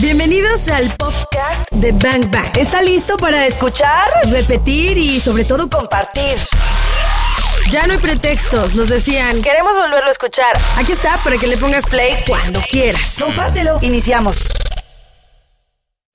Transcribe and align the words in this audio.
Bienvenidos 0.00 0.68
al 0.68 0.90
podcast 0.96 1.70
de 1.70 1.92
Bang 1.92 2.30
Bang. 2.30 2.56
¿Está 2.56 2.80
listo 2.82 3.16
para 3.18 3.46
escuchar, 3.46 4.08
repetir 4.30 4.96
y 4.96 5.20
sobre 5.20 5.44
todo 5.44 5.68
compartir? 5.68 6.38
Ya 7.70 7.86
no 7.86 7.92
hay 7.92 7.98
pretextos, 7.98 8.74
nos 8.74 8.88
decían. 8.88 9.42
Queremos 9.42 9.74
volverlo 9.74 10.08
a 10.08 10.10
escuchar. 10.10 10.52
Aquí 10.78 10.92
está 10.92 11.16
para 11.22 11.36
que 11.36 11.46
le 11.46 11.56
pongas 11.58 11.84
play 11.84 12.14
cuando 12.26 12.60
quieras. 12.68 13.16
Compártelo. 13.20 13.78
Iniciamos. 13.82 14.48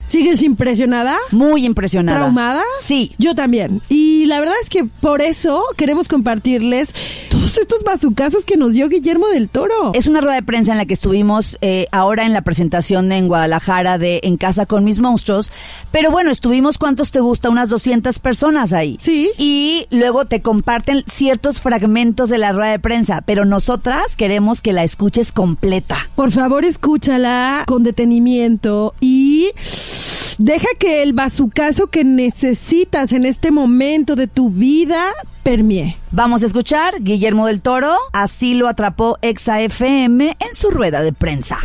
¿Sigues 0.07 0.41
impresionada? 0.41 1.17
Muy 1.31 1.65
impresionada. 1.65 2.19
¿Traumada? 2.19 2.63
Sí. 2.79 3.13
Yo 3.17 3.35
también. 3.35 3.81
Y 3.89 4.25
la 4.25 4.39
verdad 4.39 4.55
es 4.61 4.69
que 4.69 4.85
por 4.85 5.21
eso 5.21 5.63
queremos 5.77 6.07
compartirles 6.07 6.93
todos 7.37 7.57
estos 7.59 7.83
bazucazos 7.83 8.45
que 8.45 8.57
nos 8.57 8.73
dio 8.73 8.89
Guillermo 8.89 9.27
del 9.27 9.47
Toro. 9.47 9.91
Es 9.93 10.07
una 10.07 10.21
rueda 10.21 10.35
de 10.35 10.41
prensa 10.41 10.71
en 10.71 10.79
la 10.79 10.85
que 10.85 10.95
estuvimos 10.95 11.57
eh, 11.61 11.85
ahora 11.91 12.25
en 12.25 12.33
la 12.33 12.41
presentación 12.41 13.11
en 13.11 13.27
Guadalajara 13.27 13.99
de 13.99 14.21
En 14.23 14.37
Casa 14.37 14.65
con 14.65 14.83
mis 14.83 14.97
monstruos. 14.97 15.51
Pero 15.91 16.09
bueno, 16.09 16.31
estuvimos, 16.31 16.79
¿cuántos 16.79 17.11
te 17.11 17.19
gusta? 17.19 17.51
Unas 17.51 17.69
200 17.69 18.17
personas 18.19 18.73
ahí. 18.73 18.97
Sí. 18.99 19.29
Y 19.37 19.85
luego 19.91 20.25
te 20.25 20.41
comparten 20.41 21.03
ciertos 21.05 21.61
fragmentos 21.61 22.31
de 22.31 22.39
la 22.39 22.53
rueda 22.53 22.71
de 22.71 22.79
prensa. 22.79 23.21
Pero 23.21 23.45
nosotras 23.45 24.15
queremos 24.15 24.63
que 24.63 24.73
la 24.73 24.83
escuches 24.83 25.31
completa. 25.31 26.09
Por 26.15 26.31
favor, 26.31 26.65
escúchala 26.65 27.65
con 27.67 27.83
detenimiento 27.83 28.95
y 28.99 29.51
deja 30.37 30.67
que 30.77 31.03
el 31.03 31.13
bazucazo 31.13 31.87
que 31.87 32.03
necesitas 32.03 33.11
en 33.11 33.25
este 33.25 33.51
momento 33.51 34.15
de 34.15 34.27
tu 34.27 34.49
vida 34.49 35.11
permee. 35.43 35.97
Vamos 36.11 36.43
a 36.43 36.45
escuchar 36.45 37.01
Guillermo 37.01 37.47
del 37.47 37.61
Toro, 37.61 37.93
así 38.13 38.53
lo 38.53 38.67
atrapó 38.67 39.17
Exa 39.21 39.61
FM 39.61 40.37
en 40.39 40.53
su 40.53 40.69
rueda 40.69 41.01
de 41.01 41.13
prensa. 41.13 41.57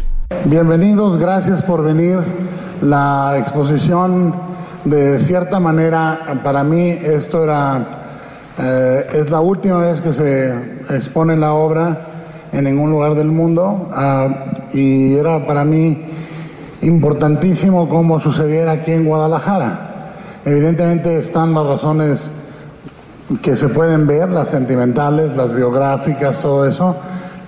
Bienvenidos, 0.47 1.19
gracias 1.19 1.63
por 1.63 1.83
venir. 1.83 2.19
La 2.81 3.37
exposición, 3.39 4.35
de 4.85 5.19
cierta 5.19 5.61
manera, 5.61 6.41
para 6.43 6.65
mí 6.65 6.91
esto 6.91 7.45
era, 7.45 7.87
eh, 8.59 9.07
es 9.15 9.31
la 9.31 9.41
última 9.41 9.79
vez 9.79 10.01
que 10.01 10.13
se 10.13 10.51
expone 10.91 11.37
la 11.37 11.53
obra 11.53 12.09
en 12.53 12.65
ningún 12.65 12.91
lugar 12.91 13.15
del 13.15 13.29
mundo 13.29 13.89
ah, 13.93 14.29
y 14.73 15.15
era 15.15 15.47
para 15.47 15.65
mí 15.65 16.12
importantísimo 16.83 17.89
cómo 17.89 18.21
sucediera 18.21 18.73
aquí 18.73 18.93
en 18.93 19.05
Guadalajara. 19.07 19.89
Evidentemente 20.45 21.17
están 21.19 21.55
las 21.55 21.67
razones 21.67 22.31
que 23.41 23.57
se 23.57 23.69
pueden 23.69 24.07
ver, 24.07 24.29
las 24.29 24.49
sentimentales, 24.49 25.37
las 25.37 25.55
biográficas, 25.55 26.39
todo 26.41 26.67
eso, 26.67 26.97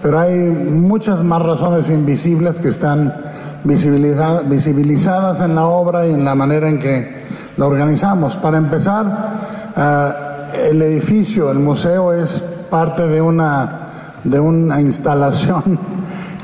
pero 0.03 0.21
hay 0.21 0.35
muchas 0.39 1.23
más 1.25 1.43
razones 1.43 1.91
invisibles 1.91 2.61
que 2.61 2.69
están 2.69 3.13
visibiliza- 3.65 4.43
visibilizadas 4.49 5.41
en 5.41 5.55
la 5.55 5.67
obra 5.67 6.07
y 6.07 6.11
en 6.15 6.25
la 6.25 6.35
manera 6.35 6.69
en 6.69 6.79
que 6.79 7.25
la 7.57 7.67
organizamos. 7.67 8.37
Para 8.37 8.59
empezar, 8.59 9.05
ah, 9.77 10.15
el 10.69 10.81
edificio, 10.83 11.51
el 11.51 11.59
museo 11.59 12.13
es 12.13 12.41
parte 12.71 13.07
de 13.09 13.21
una, 13.21 13.89
de 14.23 14.39
una 14.39 14.81
instalación 14.81 15.79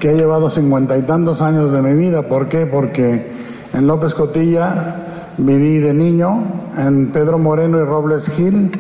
que 0.01 0.09
ha 0.09 0.13
llevado 0.13 0.49
cincuenta 0.49 0.97
y 0.97 1.03
tantos 1.03 1.43
años 1.43 1.73
de 1.73 1.83
mi 1.83 1.93
vida. 1.93 2.23
¿Por 2.23 2.49
qué? 2.49 2.65
Porque 2.65 3.31
en 3.75 3.87
López 3.87 4.15
Cotilla 4.15 4.97
viví 5.37 5.79
de 5.79 5.93
niño, 5.93 6.43
en 6.77 7.13
Pedro 7.13 7.39
Moreno 7.39 7.79
y 7.79 7.85
Robles 7.85 8.29
Gil, 8.31 8.71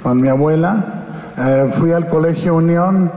con 0.00 0.20
mi 0.20 0.28
abuela. 0.28 1.04
Eh, 1.36 1.70
fui 1.72 1.90
al 1.90 2.06
Colegio 2.06 2.54
Unión 2.54 3.10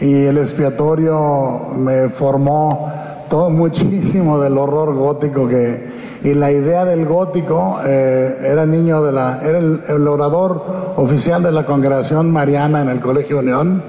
y 0.00 0.24
el 0.24 0.38
expiatorio 0.38 1.68
me 1.76 2.08
formó 2.08 2.90
todo 3.30 3.50
muchísimo 3.50 4.40
del 4.40 4.58
horror 4.58 4.94
gótico 4.94 5.46
que 5.46 6.00
y 6.22 6.34
la 6.34 6.52
idea 6.52 6.84
del 6.84 7.06
gótico 7.06 7.78
eh, 7.82 8.36
era 8.42 8.66
niño 8.66 9.02
de 9.02 9.12
la 9.12 9.40
era 9.42 9.56
el, 9.58 9.80
el 9.88 10.06
orador 10.06 10.92
oficial 10.96 11.42
de 11.42 11.50
la 11.50 11.64
congregación 11.64 12.30
mariana 12.30 12.82
en 12.82 12.90
el 12.90 13.00
Colegio 13.00 13.38
Unión 13.38 13.82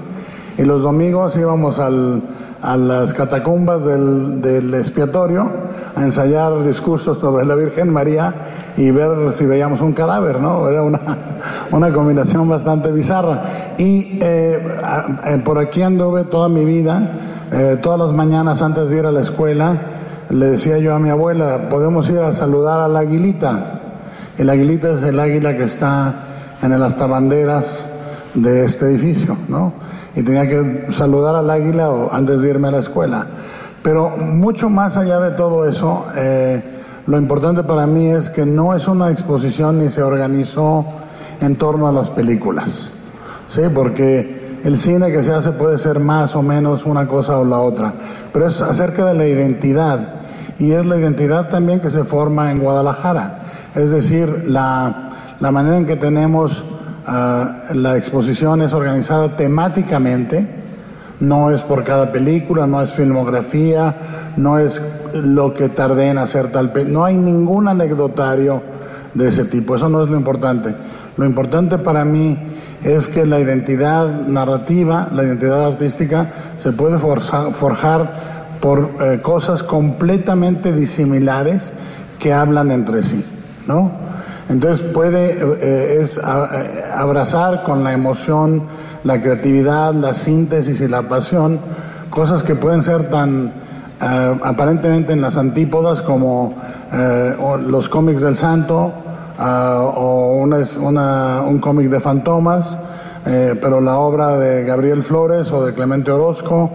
y 0.56 0.62
los 0.62 0.82
domingos 0.82 1.36
íbamos 1.36 1.78
al, 1.78 2.22
a 2.62 2.76
las 2.76 3.12
catacumbas 3.12 3.84
del, 3.84 4.40
del 4.40 4.72
expiatorio 4.74 5.50
a 5.96 6.02
ensayar 6.02 6.62
discursos 6.64 7.18
sobre 7.18 7.44
la 7.44 7.54
Virgen 7.56 7.92
María 7.92 8.32
y 8.76 8.90
ver 8.90 9.32
si 9.32 9.44
veíamos 9.44 9.80
un 9.80 9.92
cadáver, 9.92 10.40
¿no? 10.40 10.68
Era 10.68 10.82
una, 10.82 11.00
una 11.70 11.92
combinación 11.92 12.48
bastante 12.48 12.90
bizarra. 12.92 13.74
Y 13.78 14.18
eh, 14.20 14.66
eh, 15.26 15.42
por 15.44 15.58
aquí 15.58 15.82
anduve 15.82 16.24
toda 16.24 16.48
mi 16.48 16.64
vida, 16.64 17.02
eh, 17.50 17.78
todas 17.82 17.98
las 17.98 18.12
mañanas 18.12 18.62
antes 18.62 18.88
de 18.88 18.98
ir 18.98 19.06
a 19.06 19.12
la 19.12 19.20
escuela, 19.20 19.80
le 20.30 20.46
decía 20.46 20.78
yo 20.78 20.94
a 20.94 20.98
mi 20.98 21.10
abuela, 21.10 21.68
podemos 21.68 22.08
ir 22.08 22.20
a 22.20 22.32
saludar 22.32 22.80
a 22.80 22.88
la 22.88 23.00
aguilita. 23.00 23.80
El 24.38 24.48
aguilita 24.48 24.92
es 24.92 25.02
el 25.02 25.20
águila 25.20 25.56
que 25.56 25.64
está 25.64 26.14
en 26.62 26.72
el 26.72 26.80
banderas 26.80 27.84
de 28.34 28.64
este 28.64 28.86
edificio, 28.86 29.36
¿no? 29.48 29.74
Y 30.14 30.22
tenía 30.22 30.46
que 30.46 30.92
saludar 30.92 31.34
al 31.36 31.48
águila 31.50 31.90
o- 31.90 32.12
antes 32.12 32.42
de 32.42 32.50
irme 32.50 32.68
a 32.68 32.72
la 32.72 32.78
escuela. 32.78 33.26
Pero 33.82 34.10
mucho 34.10 34.68
más 34.70 34.96
allá 34.96 35.18
de 35.20 35.30
todo 35.32 35.66
eso, 35.68 36.06
eh, 36.14 36.62
lo 37.06 37.18
importante 37.18 37.64
para 37.64 37.86
mí 37.86 38.08
es 38.10 38.30
que 38.30 38.46
no 38.46 38.74
es 38.76 38.86
una 38.86 39.10
exposición 39.10 39.78
ni 39.80 39.88
se 39.88 40.02
organizó 40.02 40.84
en 41.40 41.56
torno 41.56 41.88
a 41.88 41.92
las 41.92 42.10
películas, 42.10 42.88
¿sí? 43.48 43.62
Porque 43.74 44.58
el 44.62 44.78
cine 44.78 45.10
que 45.10 45.24
se 45.24 45.32
hace 45.32 45.50
puede 45.50 45.78
ser 45.78 45.98
más 45.98 46.36
o 46.36 46.42
menos 46.42 46.86
una 46.86 47.08
cosa 47.08 47.38
o 47.38 47.44
la 47.44 47.58
otra, 47.58 47.92
pero 48.32 48.46
es 48.46 48.60
acerca 48.60 49.04
de 49.06 49.14
la 49.14 49.26
identidad 49.26 50.20
y 50.60 50.70
es 50.70 50.86
la 50.86 50.96
identidad 50.96 51.48
también 51.48 51.80
que 51.80 51.90
se 51.90 52.04
forma 52.04 52.52
en 52.52 52.60
Guadalajara, 52.60 53.40
es 53.74 53.90
decir, 53.90 54.44
la, 54.46 55.10
la 55.40 55.50
manera 55.50 55.76
en 55.78 55.86
que 55.86 55.96
tenemos 55.96 56.62
ah, 57.06 57.64
la 57.72 57.96
exposición 57.96 58.62
es 58.62 58.72
organizada 58.72 59.36
temáticamente, 59.36 60.46
no 61.20 61.50
es 61.50 61.62
por 61.62 61.84
cada 61.84 62.10
película, 62.10 62.66
no 62.66 62.82
es 62.82 62.90
filmografía, 62.92 63.94
no 64.36 64.58
es 64.58 64.82
lo 65.14 65.54
que 65.54 65.68
tardé 65.68 66.08
en 66.08 66.18
hacer 66.18 66.50
tal 66.50 66.72
película, 66.72 66.98
no 66.98 67.04
hay 67.04 67.16
ningún 67.16 67.68
anecdotario 67.68 68.62
de 69.14 69.28
ese 69.28 69.44
tipo, 69.44 69.76
eso 69.76 69.88
no 69.88 70.02
es 70.02 70.10
lo 70.10 70.16
importante. 70.16 70.74
Lo 71.16 71.24
importante 71.26 71.78
para 71.78 72.04
mí 72.04 72.36
es 72.82 73.08
que 73.08 73.26
la 73.26 73.38
identidad 73.38 74.26
narrativa, 74.26 75.08
la 75.14 75.22
identidad 75.24 75.64
artística, 75.64 76.32
se 76.56 76.72
puede 76.72 76.98
forjar 76.98 78.22
por 78.60 78.90
eh, 79.00 79.20
cosas 79.20 79.62
completamente 79.62 80.72
disimilares 80.72 81.72
que 82.18 82.32
hablan 82.32 82.70
entre 82.70 83.02
sí, 83.02 83.24
¿no? 83.66 83.90
Entonces 84.48 84.80
puede, 84.92 85.38
eh, 85.60 85.98
es 86.00 86.18
a- 86.18 86.48
eh, 86.62 86.84
abrazar 86.94 87.62
con 87.62 87.82
la 87.84 87.92
emoción, 87.92 88.64
la 89.04 89.20
creatividad, 89.20 89.94
la 89.94 90.14
síntesis 90.14 90.80
y 90.80 90.88
la 90.88 91.02
pasión, 91.02 91.58
cosas 92.10 92.42
que 92.42 92.54
pueden 92.54 92.82
ser 92.82 93.08
tan 93.10 93.52
eh, 94.04 94.38
aparentemente 94.42 95.12
en 95.12 95.20
las 95.20 95.36
antípodas 95.36 96.02
como 96.02 96.54
eh, 96.92 97.34
los 97.68 97.88
cómics 97.88 98.20
del 98.20 98.34
santo 98.36 98.92
o 99.38 100.34
una, 100.42 100.58
una- 100.80 101.42
un 101.42 101.58
cómic 101.58 101.88
de 101.88 102.00
fantomas, 102.00 102.76
eh, 103.26 103.56
pero 103.60 103.80
la 103.80 103.96
obra 103.98 104.36
de 104.36 104.64
Gabriel 104.64 105.02
Flores 105.02 105.50
o 105.52 105.64
de 105.64 105.72
Clemente 105.72 106.10
Orozco 106.10 106.68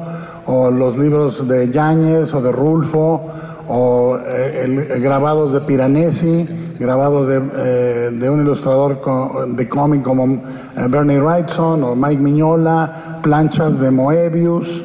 o 0.45 0.72
los 0.72 0.97
libros 0.97 1.47
de 1.47 1.69
Yáñez 1.69 2.34
o 2.34 2.41
de 2.41 2.51
Rulfo 2.51 3.28
o 3.67 4.17
eh, 4.17 4.61
el- 4.66 4.79
el 4.91 5.01
grabados 5.01 5.53
de 5.53 5.61
Piranesi, 5.61 6.47
grabados 6.79 7.28
de, 7.28 7.41
eh, 7.57 8.09
de 8.13 8.29
un 8.29 8.41
ilustrador 8.41 9.00
de 9.55 9.67
cómic 9.69 10.03
como 10.03 10.25
eh, 10.25 10.39
Bernie 10.89 11.19
Wrightson 11.19 11.83
o 11.83 11.95
Mike 11.95 12.22
Miñola, 12.22 13.19
planchas 13.23 13.79
de 13.79 13.91
Moebius. 13.91 14.83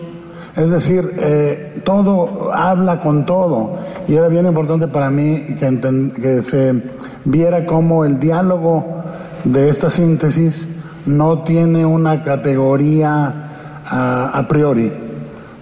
Es 0.56 0.70
decir, 0.70 1.12
eh, 1.18 1.80
todo 1.84 2.50
habla 2.52 3.00
con 3.00 3.24
todo. 3.24 3.76
Y 4.06 4.14
era 4.16 4.28
bien 4.28 4.46
importante 4.46 4.86
para 4.88 5.10
mí 5.10 5.56
que 5.58 6.42
se 6.42 6.82
viera 7.24 7.64
cómo 7.64 8.04
el 8.04 8.18
diálogo 8.20 8.84
de 9.44 9.68
esta 9.68 9.88
síntesis 9.90 10.66
no 11.06 11.40
tiene 11.40 11.86
una 11.86 12.22
categoría 12.22 13.80
ah, 13.86 14.30
a 14.34 14.46
priori. 14.48 14.92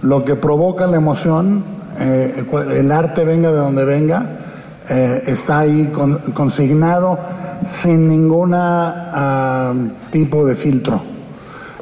Lo 0.01 0.25
que 0.25 0.35
provoca 0.35 0.87
la 0.87 0.97
emoción, 0.97 1.63
eh, 2.01 2.43
cual- 2.49 2.71
el 2.71 2.91
arte 2.91 3.23
venga 3.23 3.51
de 3.51 3.57
donde 3.57 3.85
venga, 3.85 4.25
eh, 4.89 5.23
está 5.27 5.59
ahí 5.59 5.91
con- 5.93 6.17
consignado 6.33 7.17
sin 7.63 8.07
ninguna 8.07 9.73
tipo 10.11 10.45
de 10.45 10.55
filtro. 10.55 11.01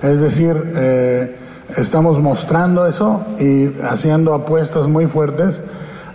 Es 0.01 0.21
decir, 0.21 0.56
eh, 0.75 1.36
estamos 1.77 2.19
mostrando 2.19 2.86
eso 2.86 3.25
y 3.39 3.69
haciendo 3.89 4.33
apuestas 4.33 4.88
muy 4.88 5.06
fuertes. 5.07 5.62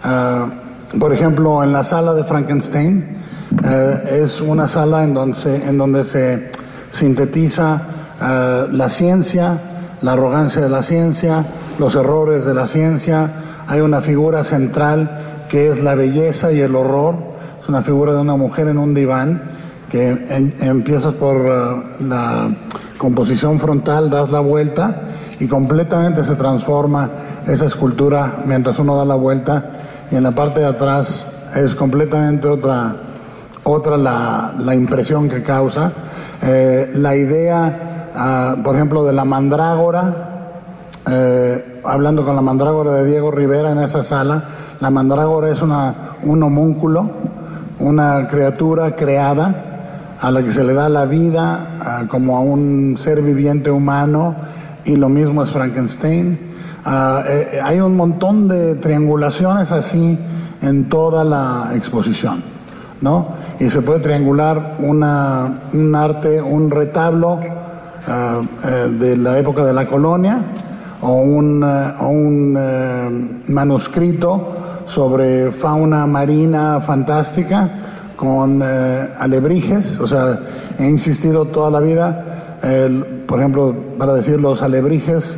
Ah, 0.02 0.46
por 0.98 1.12
ejemplo, 1.12 1.62
en 1.64 1.72
la 1.72 1.82
sala 1.84 2.12
de 2.14 2.24
Frankenstein 2.24 3.16
es 4.10 4.40
una 4.40 4.68
sala 4.68 5.04
en 5.04 5.14
donde 5.14 5.36
se, 5.36 5.68
en 5.68 5.78
donde 5.78 6.04
se 6.04 6.50
sintetiza 6.90 7.80
ah, 8.20 8.66
la 8.70 8.88
ciencia, 8.90 9.58
la 10.02 10.12
arrogancia 10.12 10.60
de 10.62 10.68
la 10.68 10.82
ciencia, 10.82 11.44
los 11.78 11.94
errores 11.94 12.44
de 12.44 12.54
la 12.54 12.66
ciencia. 12.66 13.30
Hay 13.66 13.80
una 13.80 14.00
figura 14.00 14.44
central 14.44 15.44
que 15.48 15.70
es 15.70 15.82
la 15.82 15.94
belleza 15.94 16.52
y 16.52 16.60
el 16.60 16.74
horror. 16.74 17.16
Es 17.62 17.68
una 17.68 17.82
figura 17.82 18.12
de 18.12 18.20
una 18.20 18.36
mujer 18.36 18.68
en 18.68 18.78
un 18.78 18.94
diván 18.94 19.42
que 19.90 20.08
en, 20.08 20.54
empiezas 20.60 21.14
por 21.14 21.36
uh, 21.36 22.04
la 22.04 22.48
composición 22.98 23.60
frontal, 23.60 24.10
das 24.10 24.30
la 24.30 24.40
vuelta 24.40 25.02
y 25.38 25.46
completamente 25.46 26.24
se 26.24 26.34
transforma 26.34 27.10
esa 27.46 27.66
escultura 27.66 28.38
mientras 28.44 28.78
uno 28.78 28.96
da 28.96 29.04
la 29.04 29.14
vuelta 29.14 29.70
y 30.10 30.16
en 30.16 30.22
la 30.22 30.32
parte 30.32 30.60
de 30.60 30.66
atrás 30.66 31.24
es 31.54 31.74
completamente 31.74 32.48
otra, 32.48 32.96
otra 33.62 33.96
la, 33.96 34.54
la 34.58 34.74
impresión 34.74 35.28
que 35.28 35.42
causa. 35.42 35.92
Eh, 36.42 36.90
la 36.94 37.14
idea, 37.14 38.56
uh, 38.56 38.62
por 38.62 38.74
ejemplo, 38.74 39.04
de 39.04 39.12
la 39.12 39.24
mandrágora, 39.24 40.33
eh, 41.06 41.80
hablando 41.84 42.24
con 42.24 42.34
la 42.34 42.40
mandrágora 42.40 42.92
de 42.92 43.04
Diego 43.04 43.30
Rivera 43.30 43.72
en 43.72 43.78
esa 43.78 44.02
sala, 44.02 44.44
la 44.80 44.90
mandrágora 44.90 45.50
es 45.50 45.60
una, 45.60 46.16
un 46.22 46.42
homúnculo, 46.42 47.10
una 47.78 48.26
criatura 48.26 48.96
creada 48.96 50.16
a 50.20 50.30
la 50.30 50.42
que 50.42 50.50
se 50.50 50.64
le 50.64 50.72
da 50.72 50.88
la 50.88 51.04
vida 51.04 52.06
como 52.08 52.36
a 52.38 52.40
un 52.40 52.96
ser 52.98 53.20
viviente 53.20 53.70
humano 53.70 54.34
y 54.84 54.96
lo 54.96 55.10
mismo 55.10 55.42
es 55.42 55.50
Frankenstein. 55.50 56.54
Uh, 56.86 57.20
eh, 57.26 57.60
hay 57.62 57.80
un 57.80 57.96
montón 57.96 58.48
de 58.48 58.74
triangulaciones 58.76 59.72
así 59.72 60.18
en 60.62 60.88
toda 60.88 61.24
la 61.24 61.70
exposición, 61.74 62.42
¿no? 63.00 63.28
Y 63.58 63.68
se 63.68 63.82
puede 63.82 64.00
triangular 64.00 64.76
un 64.78 65.02
arte, 65.94 66.40
un 66.40 66.70
retablo 66.70 67.34
uh, 67.34 68.88
de 68.98 69.16
la 69.16 69.38
época 69.38 69.64
de 69.64 69.72
la 69.72 69.86
colonia 69.86 70.40
o 71.04 71.12
un, 71.12 71.62
o 71.62 72.08
un 72.08 73.42
manuscrito 73.48 74.54
sobre 74.86 75.52
fauna 75.52 76.06
marina 76.06 76.80
fantástica 76.80 77.70
con 78.16 78.62
eh, 78.64 79.08
alebrijes, 79.18 79.98
o 79.98 80.06
sea, 80.06 80.40
he 80.78 80.86
insistido 80.86 81.46
toda 81.46 81.70
la 81.70 81.80
vida, 81.80 82.58
eh, 82.62 83.22
por 83.26 83.38
ejemplo, 83.38 83.74
para 83.98 84.14
decir 84.14 84.40
los 84.40 84.62
alebrijes 84.62 85.36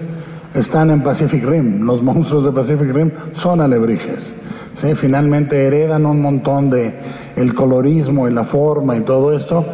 están 0.54 0.90
en 0.90 1.02
Pacific 1.02 1.44
Rim, 1.44 1.84
los 1.84 2.02
monstruos 2.02 2.44
de 2.44 2.52
Pacific 2.52 2.92
Rim 2.94 3.10
son 3.34 3.60
alebrijes. 3.60 4.32
¿sí? 4.76 4.94
Finalmente 4.94 5.66
heredan 5.66 6.06
un 6.06 6.20
montón 6.20 6.70
de 6.70 6.94
el 7.34 7.54
colorismo 7.54 8.28
y 8.28 8.32
la 8.32 8.44
forma 8.44 8.96
y 8.96 9.00
todo 9.00 9.34
esto, 9.34 9.64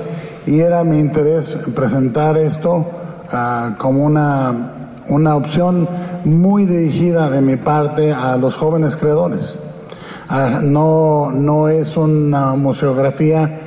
y 0.47 0.61
era 0.61 0.83
mi 0.85 0.99
interés 0.99 1.59
presentar 1.75 2.37
esto 2.39 2.77
uh, 2.77 3.77
como 3.79 4.05
una, 4.05 4.82
una 5.13 5.37
opción 5.37 5.89
muy 6.25 6.65
dirigida 6.65 7.29
de 7.29 7.41
mi 7.41 7.57
parte 7.57 8.13
a 8.13 8.37
los 8.37 8.57
jóvenes 8.57 8.97
creadores. 8.97 9.55
Uh, 10.31 10.63
no, 10.63 11.31
no 11.31 11.69
es 11.69 11.97
una 11.97 12.55
museografía 12.55 13.59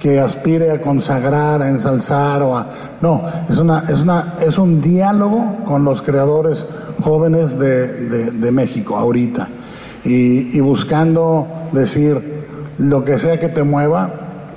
que 0.00 0.20
aspire 0.20 0.70
a 0.70 0.80
consagrar, 0.80 1.62
a 1.62 1.68
ensalzar 1.68 2.42
o 2.42 2.56
a... 2.56 2.66
No, 3.00 3.22
es, 3.48 3.58
una, 3.58 3.80
es, 3.80 4.00
una, 4.00 4.34
es 4.40 4.56
un 4.58 4.80
diálogo 4.80 5.64
con 5.66 5.84
los 5.84 6.00
creadores 6.00 6.66
jóvenes 7.02 7.58
de, 7.58 8.08
de, 8.08 8.30
de 8.30 8.50
México 8.50 8.96
ahorita 8.96 9.48
y, 10.04 10.56
y, 10.56 10.60
buscando 10.60 11.46
decir 11.72 12.44
lo 12.78 13.04
que 13.04 13.18
sea 13.18 13.38
que 13.40 13.48
te 13.48 13.62
mueva 13.62 14.10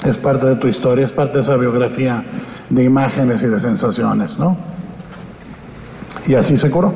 es 0.06 0.18
parte 0.18 0.46
de 0.46 0.56
tu 0.56 0.68
historia, 0.68 1.06
es 1.06 1.12
parte 1.12 1.38
de 1.38 1.44
esa 1.44 1.56
biografía 1.56 2.24
de 2.70 2.84
imágenes 2.84 3.42
y 3.44 3.48
de 3.48 3.60
sensaciones, 3.60 4.38
¿no? 4.38 4.77
Y 6.28 6.36
así 6.36 6.58
se 6.58 6.70
curó. 6.70 6.92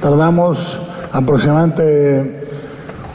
Tardamos 0.00 0.78
aproximadamente 1.10 2.46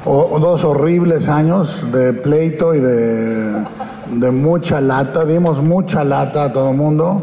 dos 0.05 0.63
horribles 0.63 1.27
años 1.27 1.83
de 1.91 2.13
pleito 2.13 2.73
y 2.73 2.79
de, 2.79 4.31
mucha 4.31 4.81
lata, 4.81 5.23
dimos 5.23 5.61
mucha 5.61 6.03
lata 6.03 6.45
a 6.45 6.53
todo 6.53 6.71
el 6.71 6.77
mundo, 6.77 7.21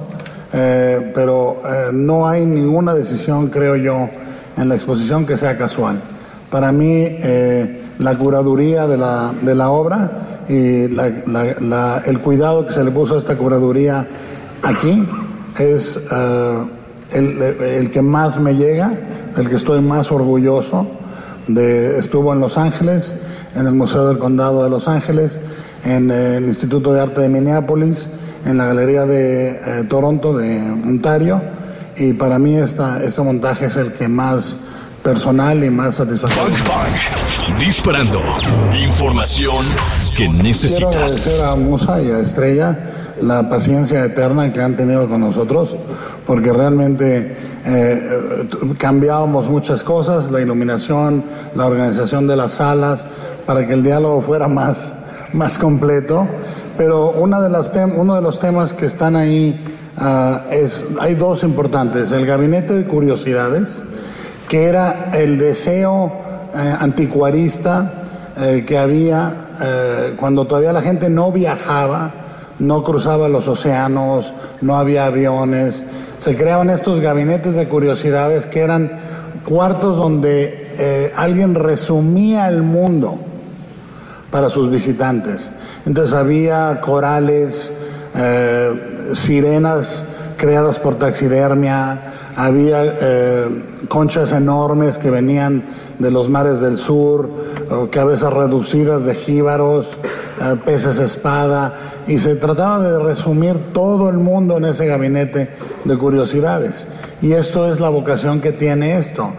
eh, 0.52 1.10
pero 1.14 1.60
eh, 1.66 1.90
no 1.92 2.28
hay 2.28 2.46
ninguna 2.46 2.94
decisión, 2.94 3.48
creo 3.48 3.76
yo, 3.76 4.08
en 4.56 4.68
la 4.68 4.76
exposición 4.76 5.26
que 5.26 5.36
sea 5.36 5.58
casual. 5.58 6.00
Para 6.50 6.70
mí, 6.70 7.04
eh, 7.04 7.82
la 7.98 8.14
curaduría 8.14 8.86
de 8.86 8.96
la, 8.96 9.70
obra 9.70 10.44
y 10.48 10.84
el 10.84 12.20
cuidado 12.22 12.66
que 12.66 12.72
se 12.72 12.84
le 12.84 12.90
puso 12.92 13.16
a 13.16 13.18
esta 13.18 13.36
curaduría 13.36 14.06
aquí 14.62 15.06
es 15.58 16.00
el, 17.12 17.40
el 17.42 17.90
que 17.90 18.02
más 18.02 18.38
me 18.38 18.54
llega, 18.54 18.92
el 19.36 19.48
que 19.48 19.56
estoy 19.56 19.80
más 19.80 20.10
orgulloso 20.10 20.86
de, 21.46 21.98
estuvo 21.98 22.32
en 22.32 22.40
Los 22.40 22.58
Ángeles, 22.58 23.14
en 23.54 23.66
el 23.66 23.74
Museo 23.74 24.08
del 24.08 24.18
Condado 24.18 24.62
de 24.62 24.70
Los 24.70 24.88
Ángeles, 24.88 25.38
en 25.84 26.10
el 26.10 26.44
Instituto 26.44 26.92
de 26.92 27.00
Arte 27.00 27.22
de 27.22 27.28
Minneapolis, 27.28 28.08
en 28.44 28.58
la 28.58 28.66
Galería 28.66 29.04
de 29.04 29.48
eh, 29.50 29.84
Toronto 29.88 30.36
de 30.36 30.58
Ontario, 30.58 31.40
y 31.96 32.12
para 32.12 32.38
mí 32.38 32.56
esta, 32.56 33.02
este 33.02 33.20
montaje 33.22 33.66
es 33.66 33.76
el 33.76 33.92
que 33.92 34.06
más 34.08 34.54
personal 35.02 35.64
y 35.64 35.70
más 35.70 35.96
satisfactorio. 35.96 36.56
Disparando. 37.58 38.20
Información 38.78 39.64
que 40.16 40.28
necesitas. 40.28 40.76
Quiero 40.76 40.98
agradecer 40.98 41.44
a 41.44 41.54
Musa 41.56 42.02
y 42.02 42.10
a 42.10 42.20
Estrella 42.20 42.78
la 43.20 43.48
paciencia 43.48 44.04
eterna 44.04 44.52
que 44.52 44.62
han 44.62 44.76
tenido 44.76 45.08
con 45.08 45.20
nosotros, 45.20 45.74
porque 46.28 46.52
realmente 46.52 47.34
eh, 47.64 48.46
cambiábamos 48.76 49.48
muchas 49.48 49.82
cosas, 49.82 50.30
la 50.30 50.42
iluminación, 50.42 51.24
la 51.54 51.64
organización 51.64 52.26
de 52.26 52.36
las 52.36 52.52
salas, 52.52 53.06
para 53.46 53.66
que 53.66 53.72
el 53.72 53.82
diálogo 53.82 54.20
fuera 54.20 54.46
más, 54.46 54.92
más 55.32 55.58
completo. 55.58 56.28
Pero 56.76 57.12
una 57.12 57.40
de 57.40 57.48
las 57.48 57.72
uno 57.96 58.14
de 58.14 58.20
los 58.20 58.38
temas 58.38 58.74
que 58.74 58.84
están 58.84 59.16
ahí 59.16 59.58
uh, 59.98 60.52
es, 60.52 60.84
hay 61.00 61.14
dos 61.14 61.42
importantes. 61.44 62.12
El 62.12 62.26
gabinete 62.26 62.74
de 62.74 62.84
curiosidades, 62.84 63.80
que 64.50 64.64
era 64.64 65.08
el 65.14 65.38
deseo 65.38 66.12
eh, 66.54 66.76
anticuarista 66.78 67.90
eh, 68.36 68.64
que 68.66 68.76
había 68.76 69.44
cuando 70.20 70.46
todavía 70.46 70.72
la 70.72 70.82
gente 70.82 71.10
no 71.10 71.32
viajaba, 71.32 72.12
no 72.60 72.84
cruzaba 72.84 73.28
los 73.28 73.48
océanos, 73.48 74.32
no 74.60 74.76
había 74.76 75.06
aviones. 75.06 75.82
Se 76.18 76.36
creaban 76.36 76.68
estos 76.68 77.00
gabinetes 77.00 77.54
de 77.54 77.68
curiosidades 77.68 78.46
que 78.46 78.60
eran 78.60 78.90
cuartos 79.44 79.96
donde 79.96 80.68
eh, 80.76 81.12
alguien 81.16 81.54
resumía 81.54 82.48
el 82.48 82.62
mundo 82.62 83.18
para 84.30 84.50
sus 84.50 84.70
visitantes. 84.70 85.48
Entonces 85.86 86.14
había 86.14 86.80
corales, 86.80 87.70
eh, 88.16 89.12
sirenas 89.14 90.02
creadas 90.36 90.78
por 90.78 90.98
taxidermia, 90.98 92.12
había 92.36 92.84
eh, 92.84 93.46
conchas 93.88 94.32
enormes 94.32 94.98
que 94.98 95.10
venían 95.10 95.62
de 95.98 96.10
los 96.10 96.28
mares 96.28 96.60
del 96.60 96.78
sur, 96.78 97.28
cabezas 97.90 98.32
reducidas 98.32 99.04
de 99.04 99.14
jíbaros, 99.16 99.88
peces 100.64 100.98
espada, 100.98 101.74
y 102.08 102.18
se 102.18 102.36
trataba 102.36 102.80
de 102.80 102.98
resumir 102.98 103.72
todo 103.74 104.08
el 104.08 104.16
mundo 104.16 104.56
en 104.56 104.64
ese 104.64 104.86
gabinete 104.86 105.50
de 105.84 105.98
curiosidades. 105.98 106.86
Y 107.20 107.32
esto 107.32 107.70
es 107.70 107.80
la 107.80 107.90
vocación 107.90 108.40
que 108.40 108.50
tiene 108.52 108.96
esto. 108.96 109.30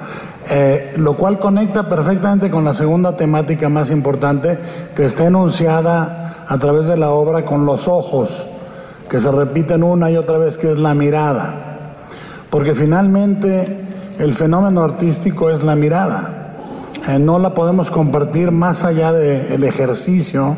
Eh, 0.52 0.94
lo 0.98 1.16
cual 1.16 1.40
conecta 1.40 1.90
perfectamente 1.90 2.50
con 2.50 2.64
la 2.64 2.74
segunda 2.74 3.18
temática 3.18 3.70
más 3.70 3.92
importante 3.92 4.58
que 4.96 5.04
está 5.04 5.26
enunciada 5.26 6.46
a 6.48 6.58
través 6.58 6.86
de 6.86 6.96
la 6.96 7.10
obra 7.10 7.44
con 7.44 7.66
los 7.66 7.88
ojos, 7.88 8.46
que 9.10 9.20
se 9.20 9.32
repiten 9.32 9.84
una 9.84 10.10
y 10.12 10.18
otra 10.18 10.38
vez, 10.38 10.58
que 10.58 10.72
es 10.72 10.78
la 10.78 10.94
mirada. 10.94 11.96
Porque 12.52 12.76
finalmente 12.76 13.82
el 14.20 14.34
fenómeno 14.36 14.84
artístico 14.84 15.50
es 15.50 15.64
la 15.64 15.76
mirada. 15.76 16.56
Eh, 17.08 17.18
no 17.18 17.40
la 17.40 17.54
podemos 17.54 17.90
compartir 17.90 18.52
más 18.52 18.84
allá 18.84 19.12
del 19.12 19.64
ejercicio 19.64 20.56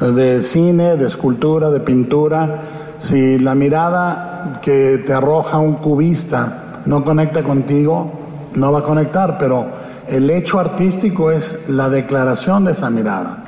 de 0.00 0.42
cine, 0.42 0.96
de 0.96 1.06
escultura, 1.06 1.70
de 1.70 1.80
pintura. 1.80 2.58
Si 2.98 3.38
la 3.38 3.54
mirada 3.54 4.60
que 4.62 5.02
te 5.06 5.12
arroja 5.12 5.58
un 5.58 5.74
cubista 5.74 6.80
no 6.86 7.04
conecta 7.04 7.42
contigo, 7.42 8.12
no 8.54 8.72
va 8.72 8.80
a 8.80 8.82
conectar, 8.82 9.36
pero 9.38 9.66
el 10.08 10.30
hecho 10.30 10.58
artístico 10.58 11.30
es 11.30 11.58
la 11.68 11.88
declaración 11.88 12.64
de 12.64 12.72
esa 12.72 12.90
mirada. 12.90 13.44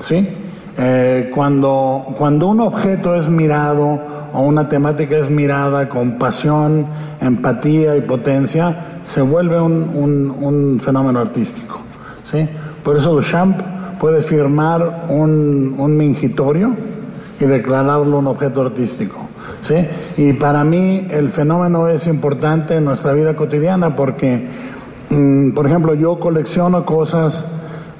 ¿Sí? 0.00 0.28
Eh, 0.78 1.30
cuando, 1.34 2.14
cuando 2.16 2.48
un 2.48 2.60
objeto 2.60 3.14
es 3.14 3.28
mirado 3.28 4.00
o 4.32 4.40
una 4.40 4.68
temática 4.68 5.18
es 5.18 5.28
mirada 5.28 5.88
con 5.88 6.12
pasión, 6.12 6.86
empatía 7.20 7.94
y 7.94 8.00
potencia, 8.00 9.00
se 9.04 9.20
vuelve 9.20 9.60
un, 9.60 10.34
un, 10.40 10.80
fenómeno 10.80 11.20
artístico. 11.20 11.80
¿sí? 12.24 12.48
Por 12.82 12.96
eso 12.96 13.12
Duchamp 13.12 13.60
puede 14.02 14.22
firmar 14.22 15.04
un, 15.10 15.76
un 15.78 15.96
mingitorio 15.96 16.72
y 17.38 17.44
declararlo 17.44 18.18
un 18.18 18.26
objeto 18.26 18.62
artístico. 18.62 19.28
¿sí? 19.60 19.76
Y 20.16 20.32
para 20.32 20.64
mí 20.64 21.06
el 21.08 21.30
fenómeno 21.30 21.86
es 21.86 22.08
importante 22.08 22.74
en 22.74 22.84
nuestra 22.84 23.12
vida 23.12 23.36
cotidiana 23.36 23.94
porque, 23.94 24.48
mm, 25.08 25.52
por 25.52 25.68
ejemplo, 25.68 25.94
yo 25.94 26.18
colecciono 26.18 26.84
cosas 26.84 27.44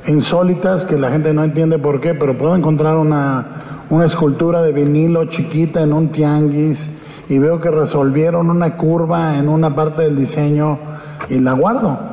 insólitas 0.08 0.84
que 0.84 0.98
la 0.98 1.08
gente 1.12 1.32
no 1.32 1.44
entiende 1.44 1.78
por 1.78 2.00
qué, 2.00 2.14
pero 2.14 2.36
puedo 2.36 2.56
encontrar 2.56 2.96
una, 2.96 3.84
una 3.88 4.06
escultura 4.06 4.60
de 4.60 4.72
vinilo 4.72 5.26
chiquita 5.26 5.82
en 5.82 5.92
un 5.92 6.08
tianguis 6.08 6.90
y 7.28 7.38
veo 7.38 7.60
que 7.60 7.70
resolvieron 7.70 8.50
una 8.50 8.76
curva 8.76 9.38
en 9.38 9.48
una 9.48 9.72
parte 9.72 10.02
del 10.02 10.16
diseño 10.16 10.80
y 11.28 11.38
la 11.38 11.52
guardo. 11.52 12.11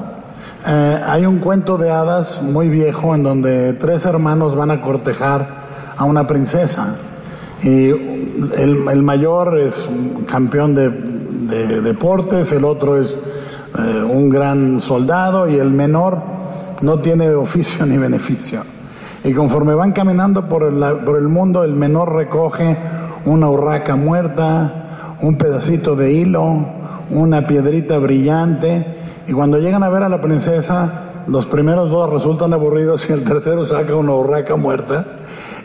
Eh, 0.67 1.01
hay 1.05 1.25
un 1.25 1.39
cuento 1.39 1.77
de 1.77 1.89
hadas 1.89 2.41
muy 2.41 2.67
viejo 2.69 3.15
en 3.15 3.23
donde 3.23 3.73
tres 3.73 4.05
hermanos 4.05 4.55
van 4.55 4.71
a 4.71 4.81
cortejar 4.81 5.59
a 5.95 6.03
una 6.03 6.27
princesa 6.27 6.95
y 7.63 7.89
el, 8.57 9.01
mayor 9.01 9.57
es 9.57 9.87
campeón 10.27 10.75
de, 10.75 10.89
de 10.89 11.81
deportes, 11.81 12.51
el 12.51 12.65
otro 12.65 13.01
es 13.01 13.17
eh, 13.77 14.03
un 14.03 14.29
gran 14.29 14.81
soldado 14.81 15.47
y 15.47 15.55
el 15.55 15.71
menor 15.71 16.21
no 16.81 16.99
tiene 16.99 17.29
oficio 17.35 17.85
ni 17.85 17.97
beneficio. 17.97 18.61
Y 19.23 19.33
conforme 19.33 19.73
van 19.73 19.91
caminando 19.91 20.47
por 20.47 20.63
el, 20.63 20.79
por 21.03 21.17
el 21.17 21.27
mundo, 21.27 21.63
el 21.63 21.73
menor 21.73 22.15
recoge 22.15 22.77
una 23.25 23.49
urraca 23.49 23.95
muerta, 23.95 25.17
un 25.21 25.37
pedacito 25.37 25.95
de 25.95 26.13
hilo, 26.13 26.65
una 27.09 27.45
piedrita 27.45 27.97
brillante, 27.97 28.98
y 29.29 29.31
cuando 29.31 29.59
llegan 29.59 29.83
a 29.83 29.89
ver 29.89 30.01
a 30.01 30.09
la 30.09 30.19
princesa, 30.21 31.03
los 31.27 31.45
primeros 31.45 31.91
dos 31.91 32.09
resultan 32.09 32.51
aburridos 32.51 33.07
y 33.07 33.13
el 33.13 33.23
tercero 33.23 33.63
saca 33.63 33.95
una 33.95 34.13
urraca 34.13 34.55
muerta 34.55 35.05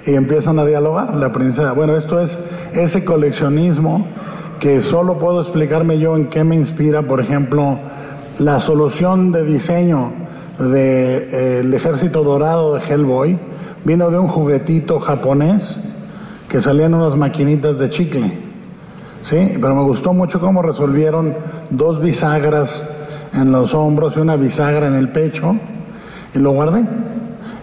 y 0.05 0.13
empiezan 0.13 0.59
a 0.59 0.67
dialogar 0.67 1.17
la 1.17 1.33
princesa. 1.33 1.73
Bueno, 1.73 1.97
esto 1.97 2.21
es 2.21 2.37
ese 2.75 3.07
coleccionismo 3.07 4.07
que 4.61 4.83
solo 4.83 5.17
puedo 5.17 5.41
explicarme 5.41 5.99
yo 5.99 6.15
en 6.15 6.27
qué 6.27 6.45
me 6.45 6.57
inspira, 6.57 7.05
por 7.05 7.21
ejemplo, 7.23 7.79
la 8.39 8.61
solución 8.61 9.33
de 9.33 9.45
diseño 9.45 10.13
del 10.59 10.71
de, 10.71 11.61
eh, 11.63 11.77
ejército 11.77 12.23
dorado 12.23 12.75
de 12.75 12.81
Hellboy 12.81 13.39
vino 13.83 14.11
de 14.11 14.19
un 14.19 14.29
juguetito 14.29 15.01
japonés 15.01 15.75
que 16.51 16.61
salían 16.61 16.93
unas 16.93 17.17
maquinitas 17.17 17.79
de 17.79 17.89
chicle. 17.89 18.31
Sí, 19.23 19.55
pero 19.55 19.75
me 19.75 19.85
gustó 19.85 20.13
mucho 20.13 20.39
cómo 20.39 20.61
resolvieron 20.61 21.35
dos 21.71 22.03
bisagras 22.03 22.83
en 23.35 23.53
los 23.53 23.75
hombros 23.75 24.17
y 24.17 24.21
una 24.21 24.37
bisagra 24.37 24.87
en 24.87 24.95
el 24.95 25.09
pecho 25.09 25.57
y 26.35 26.39
lo 26.39 26.53
guardé. 26.53 26.85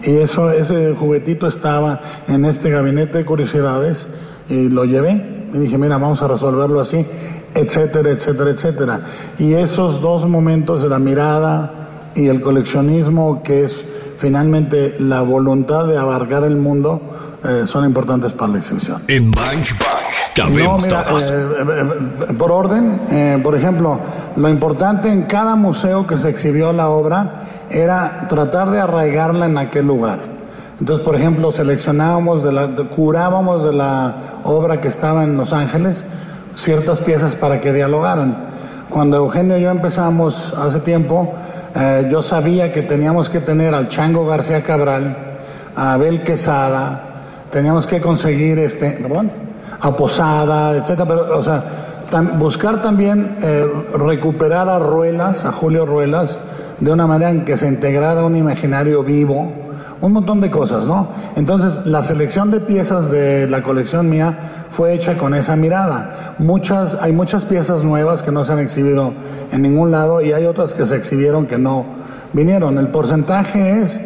Y 0.04 0.16
eso, 0.16 0.50
ese 0.50 0.94
juguetito 0.94 1.46
estaba 1.46 2.00
en 2.26 2.44
este 2.44 2.70
gabinete 2.70 3.18
de 3.18 3.24
curiosidades 3.24 4.06
y 4.48 4.68
lo 4.68 4.84
llevé. 4.84 5.46
Y 5.52 5.58
dije, 5.58 5.78
mira, 5.78 5.98
vamos 5.98 6.22
a 6.22 6.28
resolverlo 6.28 6.80
así, 6.80 7.06
etcétera, 7.54 8.10
etcétera, 8.10 8.50
etcétera. 8.50 9.00
Y 9.38 9.54
esos 9.54 10.00
dos 10.00 10.28
momentos 10.28 10.82
de 10.82 10.88
la 10.88 10.98
mirada 10.98 12.10
y 12.14 12.26
el 12.26 12.40
coleccionismo, 12.40 13.42
que 13.42 13.64
es 13.64 13.82
finalmente 14.16 14.96
la 14.98 15.22
voluntad 15.22 15.86
de 15.86 15.98
abarcar 15.98 16.44
el 16.44 16.56
mundo, 16.56 17.00
eh, 17.44 17.64
son 17.66 17.84
importantes 17.84 18.32
para 18.32 18.52
la 18.52 18.58
exhibición. 18.58 19.02
En 19.08 19.30
Bang 19.30 19.64
Bang, 19.78 20.50
no, 20.50 20.78
mira, 20.78 21.04
eh, 21.10 21.86
eh, 22.30 22.32
por 22.38 22.50
orden, 22.50 23.40
por 23.42 23.54
ejemplo, 23.56 23.98
lo 24.36 24.48
importante 24.48 25.10
en 25.10 25.22
cada 25.22 25.54
museo 25.56 26.06
que 26.06 26.16
se 26.16 26.30
exhibió 26.30 26.72
la 26.72 26.88
obra 26.88 27.42
era 27.70 28.26
tratar 28.28 28.70
de 28.70 28.80
arraigarla 28.80 29.46
en 29.46 29.58
aquel 29.58 29.86
lugar. 29.86 30.20
Entonces, 30.80 31.04
por 31.04 31.16
ejemplo, 31.16 31.52
seleccionábamos, 31.52 32.42
de 32.42 32.52
la, 32.52 32.66
curábamos 32.68 33.64
de 33.64 33.72
la 33.72 34.14
obra 34.44 34.80
que 34.80 34.88
estaba 34.88 35.22
en 35.22 35.36
Los 35.36 35.52
Ángeles 35.52 36.04
ciertas 36.56 37.00
piezas 37.00 37.34
para 37.34 37.60
que 37.60 37.72
dialogaran. 37.72 38.36
Cuando 38.90 39.16
Eugenio 39.16 39.58
y 39.58 39.62
yo 39.62 39.70
empezamos 39.70 40.52
hace 40.54 40.80
tiempo, 40.80 41.34
eh, 41.74 42.08
yo 42.10 42.20
sabía 42.20 42.72
que 42.72 42.82
teníamos 42.82 43.30
que 43.30 43.40
tener 43.40 43.74
al 43.74 43.88
Chango 43.88 44.26
García 44.26 44.62
Cabral, 44.62 45.16
a 45.74 45.94
Abel 45.94 46.22
Quesada, 46.22 47.11
teníamos 47.52 47.86
que 47.86 48.00
conseguir 48.00 48.58
este, 48.58 48.92
¿perdón? 48.92 49.30
a 49.80 49.94
Posada, 49.94 50.76
etcétera, 50.76 51.06
pero, 51.06 51.38
o 51.38 51.42
sea, 51.42 51.62
buscar 52.38 52.82
también 52.82 53.36
eh, 53.42 53.66
recuperar 53.94 54.68
a 54.68 54.78
Ruelas, 54.78 55.44
a 55.44 55.52
Julio 55.52 55.86
Ruelas, 55.86 56.38
de 56.80 56.90
una 56.90 57.06
manera 57.06 57.30
en 57.30 57.44
que 57.44 57.56
se 57.56 57.68
integrara 57.68 58.24
un 58.24 58.36
imaginario 58.36 59.02
vivo, 59.04 59.52
un 60.00 60.12
montón 60.12 60.40
de 60.40 60.50
cosas, 60.50 60.84
¿no? 60.84 61.08
Entonces, 61.36 61.86
la 61.86 62.02
selección 62.02 62.50
de 62.50 62.60
piezas 62.60 63.10
de 63.10 63.46
la 63.46 63.62
colección 63.62 64.10
mía 64.10 64.66
fue 64.70 64.94
hecha 64.94 65.16
con 65.16 65.34
esa 65.34 65.54
mirada. 65.54 66.34
Muchas, 66.38 66.96
hay 67.00 67.12
muchas 67.12 67.44
piezas 67.44 67.84
nuevas 67.84 68.22
que 68.22 68.32
no 68.32 68.44
se 68.44 68.52
han 68.52 68.58
exhibido 68.58 69.12
en 69.52 69.62
ningún 69.62 69.90
lado 69.90 70.20
y 70.20 70.32
hay 70.32 70.46
otras 70.46 70.74
que 70.74 70.86
se 70.86 70.96
exhibieron 70.96 71.46
que 71.46 71.58
no 71.58 71.84
vinieron. 72.32 72.78
El 72.78 72.88
porcentaje 72.88 73.80
es, 73.80 74.00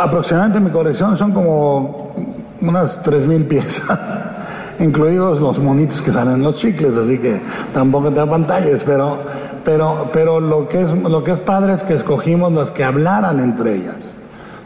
aproximadamente 0.00 0.60
mi 0.60 0.70
colección 0.70 1.16
son 1.16 1.32
como 1.32 2.12
unas 2.60 3.04
3.000 3.04 3.48
piezas 3.48 4.20
incluidos 4.78 5.40
los 5.40 5.58
monitos 5.58 6.02
que 6.02 6.10
salen 6.10 6.34
en 6.34 6.42
los 6.42 6.56
chicles, 6.56 6.96
así 6.96 7.18
que 7.18 7.40
tampoco 7.72 8.10
te 8.10 8.24
pantallas, 8.26 8.82
pero, 8.84 9.18
pero, 9.64 10.10
pero 10.12 10.40
lo, 10.40 10.68
que 10.68 10.82
es, 10.82 10.90
lo 10.92 11.22
que 11.24 11.32
es 11.32 11.40
padre 11.40 11.74
es 11.74 11.82
que 11.82 11.94
escogimos 11.94 12.52
las 12.52 12.70
que 12.70 12.84
hablaran 12.84 13.40
entre 13.40 13.76
ellas, 13.76 14.12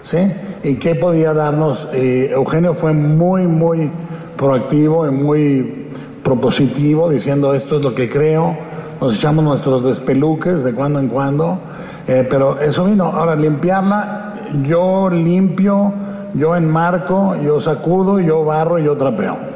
¿sí? 0.03 0.33
Y 0.63 0.75
qué 0.77 0.95
podía 0.95 1.33
darnos, 1.33 1.89
eh, 1.93 2.31
Eugenio 2.33 2.75
fue 2.75 2.93
muy, 2.93 3.47
muy 3.47 3.91
proactivo 4.37 5.07
y 5.07 5.11
muy 5.11 5.87
propositivo, 6.23 7.11
diciendo 7.11 7.55
esto 7.55 7.77
es 7.77 7.85
lo 7.85 7.95
que 7.95 8.09
creo, 8.09 8.57
nos 9.01 9.15
echamos 9.15 9.45
nuestros 9.45 9.85
despeluques 9.85 10.63
de 10.63 10.75
cuando 10.75 10.99
en 10.99 11.09
cuando, 11.09 11.59
eh, 12.07 12.27
pero 12.29 12.61
eso 12.61 12.85
vino, 12.85 13.05
ahora 13.05 13.35
limpiarla, 13.35 14.20
yo 14.63 15.11
limpio, 15.11 15.93
yo 16.35 16.57
enmarco, 16.57 17.37
yo 17.37 17.61
sacudo, 17.61 18.21
yo 18.21 18.45
barro 18.45 18.79
y 18.79 18.85
yo 18.85 18.97
trapeo 18.97 19.51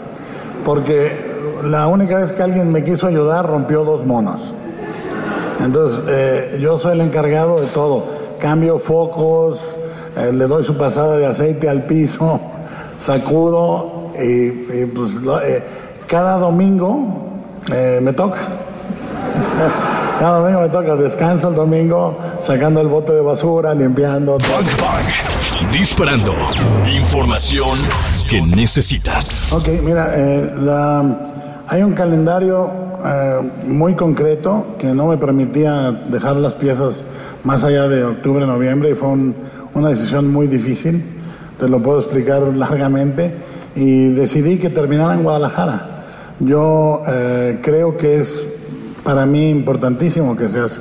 porque 0.65 1.13
la 1.63 1.87
única 1.87 2.19
vez 2.19 2.33
que 2.33 2.43
alguien 2.43 2.73
me 2.73 2.83
quiso 2.83 3.07
ayudar 3.07 3.47
rompió 3.47 3.85
dos 3.85 4.05
monos. 4.05 4.53
Entonces, 5.63 6.01
eh, 6.09 6.59
yo 6.61 6.79
soy 6.79 6.93
el 6.95 7.03
encargado 7.03 7.61
de 7.61 7.67
todo. 7.69 8.05
Cambio 8.41 8.79
focos, 8.79 9.61
eh, 10.17 10.33
le 10.33 10.47
doy 10.47 10.65
su 10.65 10.77
pasada 10.77 11.17
de 11.17 11.27
aceite 11.27 11.69
al 11.69 11.85
piso, 11.85 12.41
sacudo 12.99 14.11
y, 14.21 14.51
pues 14.87 15.13
eh, 15.45 15.63
cada 16.07 16.39
domingo 16.39 17.21
me 18.01 18.13
toca. 18.13 18.39
cada 20.19 20.39
domingo 20.39 20.61
me 20.61 20.69
toca, 20.69 20.97
descanso 20.97 21.49
el 21.49 21.55
domingo, 21.55 22.19
sacando 22.41 22.81
el 22.81 22.89
bote 22.89 23.13
de 23.13 23.21
basura, 23.21 23.75
limpiando. 23.75 24.39
Disparando. 25.73 26.35
Información 26.87 27.79
que 28.29 28.41
necesitas. 28.41 29.53
Ok, 29.53 29.69
mira, 29.83 30.13
eh, 30.15 30.51
hay 31.67 31.83
un 31.83 31.93
calendario 31.93 32.71
eh, 33.05 33.41
muy 33.67 33.95
concreto 33.95 34.77
que 34.79 34.89
no 34.89 35.07
me 35.07 35.17
permitía 35.17 35.91
dejar 35.91 36.37
las 36.37 36.55
piezas 36.55 37.03
más 37.43 37.65
allá 37.65 37.89
de 37.89 38.05
octubre, 38.05 38.47
noviembre 38.47 38.91
y 38.91 38.95
fue 38.95 39.09
una 39.75 39.89
decisión 39.91 40.33
muy 40.33 40.47
difícil, 40.47 41.05
te 41.59 41.69
lo 41.69 41.81
puedo 41.81 42.01
explicar 42.01 42.43
largamente, 42.43 43.33
y 43.75 44.11
decidí 44.11 44.59
que 44.59 44.71
terminara 44.71 45.15
en 45.15 45.23
Guadalajara. 45.23 45.91
Yo 46.41 47.03
eh, 47.07 47.59
creo 47.63 47.97
que 47.97 48.21
es 48.21 48.43
para 49.05 49.27
mí 49.27 49.51
importantísimo 49.51 50.37
que 50.37 50.49
sea 50.49 50.65
así. 50.65 50.81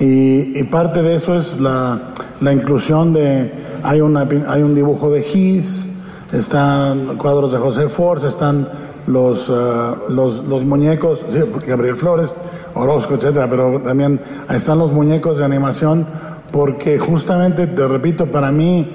Y, 0.00 0.62
parte 0.64 1.02
de 1.02 1.16
eso 1.16 1.36
es 1.36 1.58
la, 1.58 2.12
inclusión 2.40 3.12
de, 3.12 3.52
hay, 3.82 4.00
una, 4.00 4.26
hay 4.48 4.62
un 4.62 4.74
dibujo 4.74 5.10
de 5.10 5.22
Gis, 5.22 5.84
están 6.32 7.16
cuadros 7.16 7.52
de 7.52 7.58
José 7.58 7.88
Force, 7.88 8.28
están 8.28 8.68
los, 9.06 9.48
uh, 9.48 10.10
los, 10.10 10.44
los, 10.44 10.64
muñecos, 10.64 11.20
Gabriel 11.66 11.96
Flores, 11.96 12.32
Orozco, 12.74 13.14
etcétera, 13.14 13.48
pero 13.48 13.80
también 13.80 14.20
están 14.50 14.78
los 14.78 14.92
muñecos 14.92 15.38
de 15.38 15.44
animación, 15.44 16.06
porque 16.52 16.98
justamente, 16.98 17.66
te 17.66 17.88
repito, 17.88 18.26
para 18.26 18.52
mí, 18.52 18.88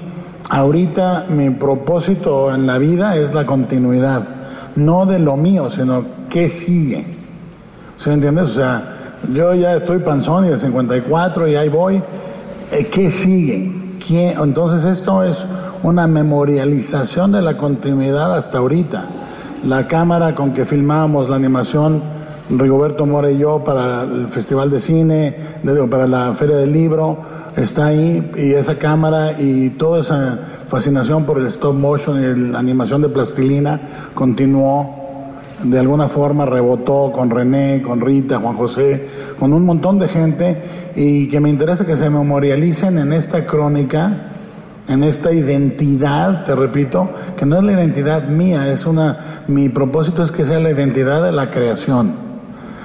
ahorita 0.48 1.26
mi 1.28 1.50
propósito 1.50 2.54
en 2.54 2.66
la 2.66 2.78
vida 2.78 3.16
es 3.16 3.34
la 3.34 3.44
continuidad, 3.44 4.26
no 4.76 5.04
de 5.04 5.18
lo 5.18 5.36
mío, 5.36 5.68
sino 5.70 6.04
qué 6.30 6.48
sigue. 6.48 7.23
¿Se 8.04 8.10
me 8.10 8.16
entiendes? 8.16 8.50
O 8.50 8.52
sea, 8.52 9.14
yo 9.32 9.54
ya 9.54 9.76
estoy 9.76 10.00
panzón 10.00 10.44
y 10.44 10.50
de 10.50 10.58
54 10.58 11.48
y 11.48 11.56
ahí 11.56 11.70
voy. 11.70 12.02
Eh, 12.70 12.86
¿Qué 12.92 13.10
sigue? 13.10 13.72
Entonces 14.10 14.84
esto 14.84 15.22
es 15.22 15.42
una 15.82 16.06
memorialización 16.06 17.32
de 17.32 17.40
la 17.40 17.56
continuidad 17.56 18.36
hasta 18.36 18.58
ahorita. 18.58 19.06
La 19.66 19.86
cámara 19.86 20.34
con 20.34 20.52
que 20.52 20.66
filmábamos 20.66 21.30
la 21.30 21.36
animación, 21.36 22.02
Rigoberto 22.50 23.06
Mora 23.06 23.30
y 23.30 23.38
yo, 23.38 23.64
para 23.64 24.02
el 24.02 24.28
Festival 24.28 24.70
de 24.70 24.80
Cine, 24.80 25.36
para 25.90 26.06
la 26.06 26.34
Feria 26.34 26.56
del 26.56 26.74
Libro, 26.74 27.20
está 27.56 27.86
ahí, 27.86 28.32
y 28.36 28.52
esa 28.52 28.76
cámara 28.76 29.40
y 29.40 29.70
toda 29.70 30.00
esa 30.00 30.38
fascinación 30.68 31.24
por 31.24 31.38
el 31.38 31.46
stop 31.46 31.74
motion 31.74 32.22
y 32.22 32.50
la 32.52 32.58
animación 32.58 33.00
de 33.00 33.08
plastilina 33.08 33.80
continuó 34.12 35.03
de 35.62 35.78
alguna 35.78 36.08
forma 36.08 36.44
rebotó 36.44 37.12
con 37.12 37.30
René, 37.30 37.80
con 37.82 38.00
Rita, 38.00 38.38
Juan 38.38 38.56
José, 38.56 39.06
con 39.38 39.52
un 39.52 39.64
montón 39.64 39.98
de 39.98 40.08
gente 40.08 40.62
y 40.96 41.28
que 41.28 41.40
me 41.40 41.48
interesa 41.48 41.86
que 41.86 41.96
se 41.96 42.10
memorialicen 42.10 42.98
en 42.98 43.12
esta 43.12 43.46
crónica 43.46 44.30
en 44.88 45.02
esta 45.02 45.32
identidad, 45.32 46.44
te 46.44 46.54
repito, 46.54 47.08
que 47.36 47.46
no 47.46 47.58
es 47.58 47.64
la 47.64 47.72
identidad 47.72 48.28
mía, 48.28 48.70
es 48.70 48.84
una, 48.84 49.44
mi 49.48 49.68
propósito 49.68 50.22
es 50.22 50.30
que 50.30 50.44
sea 50.44 50.60
la 50.60 50.70
identidad 50.70 51.22
de 51.22 51.32
la 51.32 51.50
creación, 51.50 52.14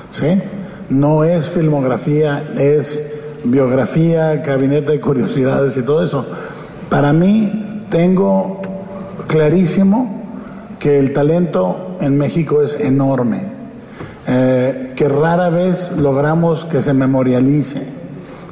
¿sí? 0.10 0.42
No 0.90 1.24
es 1.24 1.48
filmografía, 1.50 2.44
es 2.58 3.02
biografía, 3.44 4.36
gabinete 4.38 4.94
de 4.94 5.02
curiosidades 5.02 5.76
y 5.78 5.82
todo 5.82 6.04
eso. 6.04 6.26
Para 6.90 7.14
mí 7.14 7.86
tengo 7.90 8.62
clarísimo 9.28 10.19
que 10.80 10.98
el 10.98 11.14
talento 11.14 11.98
en 12.00 12.18
México 12.18 12.62
es 12.62 12.80
enorme, 12.80 13.52
eh, 14.26 14.94
que 14.96 15.10
rara 15.10 15.50
vez 15.50 15.92
logramos 15.98 16.66
que 16.66 16.82
se 16.82 16.94
memorialice, 16.94 17.84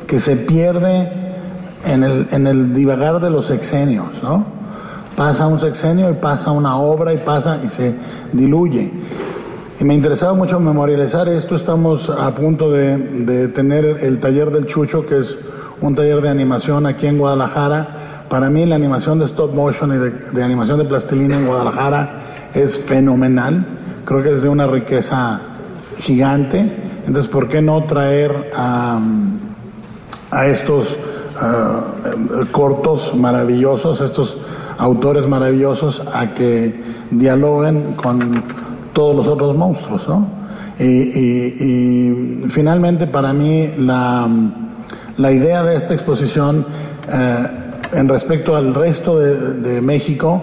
que 0.06 0.20
se 0.20 0.36
pierde 0.36 1.10
en 1.86 2.04
el, 2.04 2.28
en 2.32 2.48
el 2.48 2.74
divagar 2.74 3.20
de 3.22 3.30
los 3.30 3.48
sexenios, 3.48 4.08
¿no? 4.22 4.58
Pasa 5.16 5.48
un 5.48 5.60
sexenio 5.60 6.12
y 6.12 6.14
pasa 6.14 6.52
una 6.52 6.78
obra 6.78 7.14
y 7.14 7.18
pasa 7.18 7.60
y 7.66 7.70
se 7.70 7.96
diluye. 8.34 8.92
Y 9.80 9.84
me 9.84 9.96
interesaba 9.96 10.34
mucho 10.34 10.60
memorializar 10.60 11.28
esto. 11.30 11.56
Estamos 11.56 12.10
a 12.10 12.36
punto 12.36 12.72
de, 12.72 12.98
de, 12.98 13.48
tener 13.48 13.86
el 13.86 14.20
taller 14.20 14.52
del 14.52 14.66
Chucho, 14.66 15.06
que 15.06 15.20
es 15.20 15.38
un 15.82 15.96
taller 15.96 16.22
de 16.22 16.30
animación 16.30 16.86
aquí 16.86 17.08
en 17.08 17.18
Guadalajara. 17.18 17.97
Para 18.30 18.50
mí 18.50 18.66
la 18.66 18.76
animación 18.76 19.20
de 19.20 19.26
stop 19.26 19.54
motion 19.54 19.94
y 19.94 20.36
de, 20.36 20.44
animación 20.44 20.80
de 20.80 20.86
plastilina 20.86 21.38
en 21.38 21.48
Guadalajara 21.48 22.50
es 22.54 22.78
fenomenal. 22.78 23.66
Creo 24.04 24.22
que 24.22 24.34
es 24.34 24.42
de 24.42 24.50
una 24.50 24.68
riqueza 24.68 25.40
gigante. 25.98 26.60
Entonces, 27.06 27.32
¿por 27.32 27.48
qué 27.48 27.62
no 27.62 27.86
traer 27.86 28.52
a, 28.56 29.00
a 30.32 30.46
estos 30.46 30.98
uh, 31.42 32.46
cortos 32.52 33.16
maravillosos, 33.16 34.02
estos 34.02 34.38
autores 34.78 35.26
maravillosos, 35.26 36.04
a 36.14 36.34
que 36.34 36.84
dialoguen 37.12 37.94
con 37.94 38.44
todos 38.92 39.16
los 39.16 39.28
otros 39.28 39.56
monstruos, 39.56 40.08
¿no? 40.08 40.38
Y 40.80 42.44
finalmente 42.50 43.08
para 43.08 43.34
mí 43.34 43.74
la, 43.80 44.30
la, 45.18 45.32
idea 45.32 45.64
de 45.64 45.76
esta 45.76 45.96
exposición 45.96 46.68
eh, 47.12 47.48
en 47.94 48.08
respecto 48.10 48.56
al 48.56 48.74
resto 48.74 49.20
de, 49.20 49.36
de 49.54 49.82
México 49.82 50.42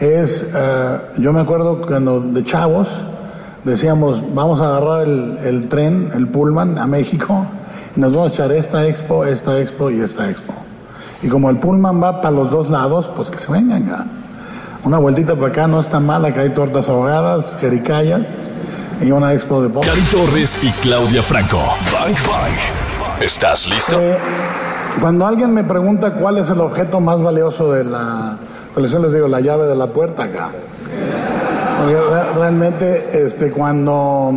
es, 0.00 0.50
eh, 0.54 0.98
yo 1.18 1.32
me 1.32 1.40
acuerdo 1.40 1.80
cuando 1.80 2.20
de 2.20 2.44
chavos 2.44 2.88
decíamos, 3.64 4.22
vamos 4.34 4.60
a 4.60 4.68
agarrar 4.68 5.06
el, 5.06 5.38
el 5.44 5.68
tren, 5.68 6.10
el 6.14 6.26
pullman 6.28 6.78
a 6.78 6.86
México 6.86 7.46
y 7.96 8.00
nos 8.00 8.12
vamos 8.12 8.32
a 8.32 8.34
echar 8.34 8.52
esta 8.52 8.86
expo, 8.86 9.24
esta 9.24 9.60
expo 9.60 9.90
y 9.90 10.00
esta 10.00 10.28
expo. 10.28 10.54
Y 11.22 11.28
como 11.28 11.50
el 11.50 11.58
pullman 11.58 12.02
va 12.02 12.20
para 12.20 12.34
los 12.34 12.50
dos 12.50 12.68
lados, 12.68 13.08
pues 13.14 13.30
que 13.30 13.38
se 13.38 13.52
vengan 13.52 13.86
ya. 13.86 14.04
Una 14.84 14.98
vueltita 14.98 15.36
para 15.36 15.48
acá 15.48 15.66
no 15.68 15.78
está 15.78 16.00
mal, 16.00 16.24
acá 16.24 16.40
hay 16.40 16.50
tortas 16.50 16.88
ahogadas, 16.88 17.56
jericayas 17.60 18.26
y 19.00 19.12
una 19.12 19.32
expo 19.32 19.62
de 19.62 19.68
pop. 19.68 19.84
Cari 19.84 20.00
Torres 20.00 20.58
y 20.64 20.70
Claudia 20.82 21.22
Franco. 21.22 21.58
Bang 21.92 22.16
Bang. 22.26 23.22
¿Estás 23.22 23.68
listo? 23.68 24.00
Eh, 24.00 24.18
cuando 25.00 25.26
alguien 25.26 25.52
me 25.52 25.64
pregunta 25.64 26.14
cuál 26.14 26.38
es 26.38 26.50
el 26.50 26.60
objeto 26.60 27.00
más 27.00 27.22
valioso 27.22 27.72
de 27.72 27.84
la 27.84 28.36
colección, 28.74 29.02
les 29.02 29.12
digo 29.12 29.28
la 29.28 29.40
llave 29.40 29.66
de 29.66 29.74
la 29.74 29.86
puerta 29.88 30.24
acá. 30.24 30.50
Porque 31.78 31.96
realmente 32.36 33.24
este, 33.24 33.50
cuando, 33.50 34.32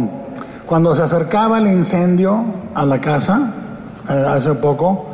cuando 0.65 0.95
se 0.95 1.03
acercaba 1.03 1.59
el 1.59 1.67
incendio 1.67 2.43
a 2.73 2.85
la 2.85 2.99
casa, 2.99 3.53
eh, 4.09 4.25
hace 4.27 4.53
poco, 4.55 5.07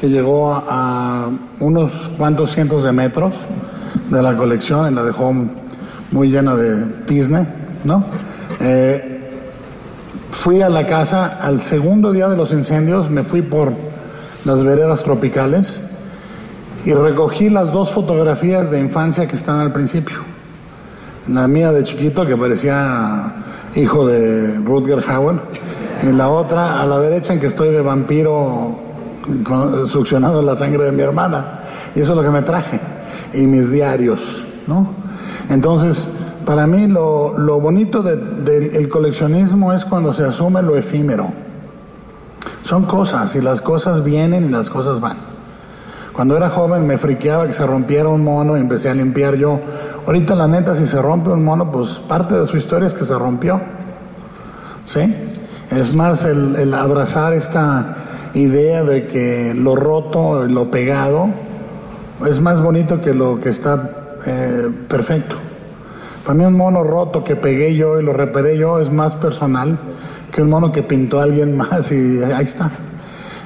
que 0.00 0.08
llegó 0.08 0.52
a, 0.52 1.28
unos 1.60 2.10
cuantos 2.16 2.52
cientos 2.52 2.84
de 2.84 2.92
metros, 2.92 3.34
de 4.10 4.22
la 4.22 4.36
colección 4.36 4.92
y 4.92 4.94
la 4.94 5.02
dejó 5.02 5.32
muy 6.12 6.28
llena 6.30 6.54
de 6.54 6.84
tizne, 7.04 7.46
¿no? 7.84 8.04
Eh, 8.60 9.14
fui 10.30 10.62
a 10.62 10.68
la 10.68 10.86
casa 10.86 11.38
al 11.40 11.60
segundo 11.60 12.12
día 12.12 12.28
de 12.28 12.36
los 12.36 12.52
incendios, 12.52 13.10
me 13.10 13.22
fui 13.22 13.42
por 13.42 13.72
las 14.48 14.64
veredas 14.64 15.02
tropicales 15.02 15.78
y 16.86 16.94
recogí 16.94 17.50
las 17.50 17.70
dos 17.70 17.90
fotografías 17.90 18.70
de 18.70 18.80
infancia 18.80 19.28
que 19.28 19.36
están 19.36 19.60
al 19.60 19.72
principio. 19.72 20.16
La 21.28 21.46
mía 21.46 21.70
de 21.70 21.84
chiquito, 21.84 22.24
que 22.24 22.34
parecía 22.34 23.30
hijo 23.76 24.06
de 24.06 24.54
Rutger 24.64 25.04
Hauer, 25.06 25.36
y 26.02 26.12
la 26.12 26.30
otra 26.30 26.80
a 26.80 26.86
la 26.86 26.98
derecha 26.98 27.34
en 27.34 27.40
que 27.40 27.48
estoy 27.48 27.68
de 27.68 27.82
vampiro 27.82 28.74
succionando 29.86 30.40
la 30.40 30.56
sangre 30.56 30.84
de 30.84 30.92
mi 30.92 31.02
hermana. 31.02 31.60
Y 31.94 32.00
eso 32.00 32.12
es 32.12 32.16
lo 32.16 32.24
que 32.24 32.30
me 32.30 32.40
traje 32.40 32.80
y 33.34 33.46
mis 33.46 33.70
diarios, 33.70 34.42
¿no? 34.66 34.94
Entonces, 35.50 36.08
para 36.46 36.66
mí 36.66 36.86
lo, 36.86 37.36
lo 37.36 37.60
bonito 37.60 38.02
del 38.02 38.46
de, 38.46 38.60
de 38.70 38.88
coleccionismo 38.88 39.74
es 39.74 39.84
cuando 39.84 40.14
se 40.14 40.24
asume 40.24 40.62
lo 40.62 40.74
efímero. 40.74 41.47
Son 42.68 42.84
cosas 42.84 43.34
y 43.34 43.40
las 43.40 43.62
cosas 43.62 44.04
vienen 44.04 44.44
y 44.44 44.48
las 44.50 44.68
cosas 44.68 45.00
van. 45.00 45.16
Cuando 46.12 46.36
era 46.36 46.50
joven 46.50 46.86
me 46.86 46.98
friqueaba 46.98 47.46
que 47.46 47.54
se 47.54 47.66
rompiera 47.66 48.10
un 48.10 48.22
mono 48.22 48.58
y 48.58 48.60
empecé 48.60 48.90
a 48.90 48.94
limpiar 48.94 49.36
yo. 49.36 49.58
Ahorita 50.04 50.34
la 50.34 50.46
neta, 50.46 50.74
si 50.74 50.86
se 50.86 51.00
rompe 51.00 51.30
un 51.30 51.42
mono, 51.42 51.72
pues 51.72 51.98
parte 52.00 52.34
de 52.34 52.46
su 52.46 52.58
historia 52.58 52.86
es 52.86 52.92
que 52.92 53.06
se 53.06 53.18
rompió. 53.18 53.58
¿Sí? 54.84 55.00
Es 55.70 55.96
más 55.96 56.24
el, 56.24 56.74
abrazar 56.74 57.32
esta 57.32 57.96
idea 58.34 58.84
de 58.84 59.06
que 59.06 59.54
lo 59.54 59.74
roto, 59.74 60.44
lo 60.44 60.70
pegado, 60.70 61.28
es 62.28 62.38
más 62.38 62.60
bonito 62.60 63.00
que 63.00 63.14
lo 63.14 63.40
que 63.40 63.48
está 63.48 63.92
eh, 64.26 64.68
perfecto. 64.86 65.36
Para 66.22 66.34
mí 66.34 66.44
un 66.44 66.54
mono 66.58 66.84
roto 66.84 67.24
que 67.24 67.34
pegué 67.34 67.74
yo 67.76 67.98
y 67.98 68.02
lo 68.02 68.12
reparé 68.12 68.58
yo 68.58 68.78
es 68.78 68.92
más 68.92 69.16
personal 69.16 69.78
que 70.38 70.42
un 70.42 70.50
mono 70.50 70.70
que 70.70 70.84
pintó 70.84 71.18
alguien 71.18 71.56
más 71.56 71.90
y 71.90 72.22
ahí 72.22 72.44
está. 72.44 72.70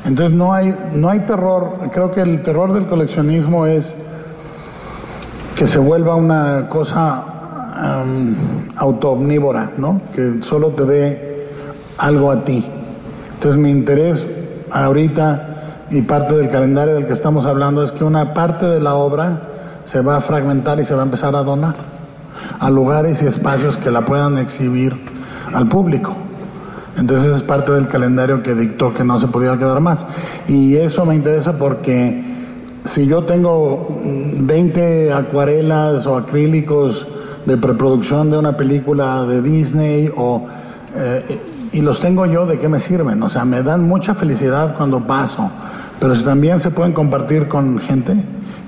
Entonces 0.05 0.37
no 0.37 0.53
hay, 0.53 0.77
no 0.93 1.09
hay 1.09 1.21
terror, 1.21 1.79
creo 1.91 2.11
que 2.11 2.21
el 2.21 2.43
terror 2.43 2.75
del 2.75 2.87
coleccionismo 2.87 3.65
es 3.65 3.95
que 5.57 5.67
se 5.67 5.79
vuelva 5.79 6.17
una 6.17 6.69
cosa 6.69 7.25
um, 8.05 8.35
autoomnívora, 8.77 9.71
¿no? 9.79 10.03
Que 10.13 10.43
solo 10.43 10.73
te 10.73 10.85
dé 10.85 11.49
algo 11.97 12.31
a 12.31 12.45
ti. 12.45 12.63
Entonces 13.37 13.59
mi 13.59 13.71
interés 13.71 14.27
ahorita 14.71 15.87
y 15.89 16.03
parte 16.03 16.35
del 16.35 16.51
calendario 16.51 16.97
del 16.97 17.07
que 17.07 17.15
estamos 17.15 17.47
hablando 17.47 17.83
es 17.85 17.93
que 17.93 18.05
una 18.05 18.35
parte 18.35 18.67
de 18.67 18.81
la 18.81 18.97
obra 18.97 19.41
se 19.87 20.03
va 20.03 20.17
a 20.17 20.21
fragmentar 20.21 20.79
y 20.79 20.85
se 20.85 20.93
va 20.95 21.01
a 21.01 21.05
empezar 21.07 21.35
a 21.37 21.43
donar 21.43 21.75
a 22.61 22.69
lugares 22.69 23.23
y 23.23 23.27
espacios 23.29 23.79
que 23.79 23.91
la 23.91 24.03
puedan 24.03 24.37
exhibir 24.37 24.95
al 25.55 25.67
público. 25.69 26.15
Entonces 26.97 27.37
es 27.37 27.43
parte 27.43 27.73
del 27.73 27.89
calendario 27.89 28.43
que 28.43 28.55
dictó 28.55 28.93
que 28.93 29.05
no 29.05 29.19
se 29.19 29.29
podía 29.29 29.57
quedar 29.57 29.81
más. 29.81 30.05
Y 30.49 30.77
eso 30.77 31.05
me 31.07 31.15
interesa 31.15 31.59
porque 31.59 32.23
si 32.85 33.07
yo 33.07 33.25
tengo 33.25 34.01
20 34.05 35.13
acuarelas 35.13 36.07
o 36.07 36.17
acrílicos 36.17 37.07
de 37.47 37.57
preproducción 37.57 38.31
de 38.31 38.39
una 38.39 38.57
película 38.57 39.25
de 39.25 39.43
Disney 39.43 40.13
o... 40.17 40.47
Eh, 40.95 41.41
y 41.73 41.81
los 41.81 42.01
tengo 42.01 42.27
yo, 42.27 42.45
¿de 42.45 42.59
qué 42.59 42.69
me 42.69 42.79
sirven? 42.79 43.23
O 43.23 43.31
sea, 43.31 43.47
me 43.47 43.63
dan 43.63 43.89
mucha 43.89 44.15
felicidad 44.15 44.77
cuando 44.77 45.01
paso 45.07 45.51
pero 46.03 46.17
si 46.17 46.25
también 46.25 46.59
se 46.59 46.73
pueden 46.73 46.93
compartir 46.93 47.47
con 47.47 47.79
gente, 47.79 48.17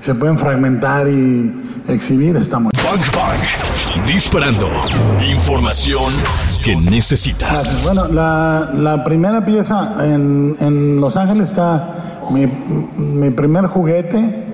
se 0.05 0.13
pueden 0.13 0.37
fragmentar 0.37 1.07
y 1.07 1.51
exhibir, 1.87 2.35
está 2.35 2.59
muy 2.59 2.69
Bang 2.75 3.01
Bang. 3.15 4.05
Disparando. 4.05 4.69
Información 5.27 6.13
que 6.63 6.75
necesitas. 6.75 7.83
Bueno, 7.83 8.07
la, 8.09 8.69
la, 8.75 9.03
primera 9.03 9.43
pieza 9.43 9.95
en, 10.05 10.55
en, 10.59 11.01
Los 11.01 11.17
Ángeles 11.17 11.49
está 11.49 12.21
mi, 12.29 12.45
mi 12.97 13.31
primer 13.31 13.65
juguete 13.65 14.45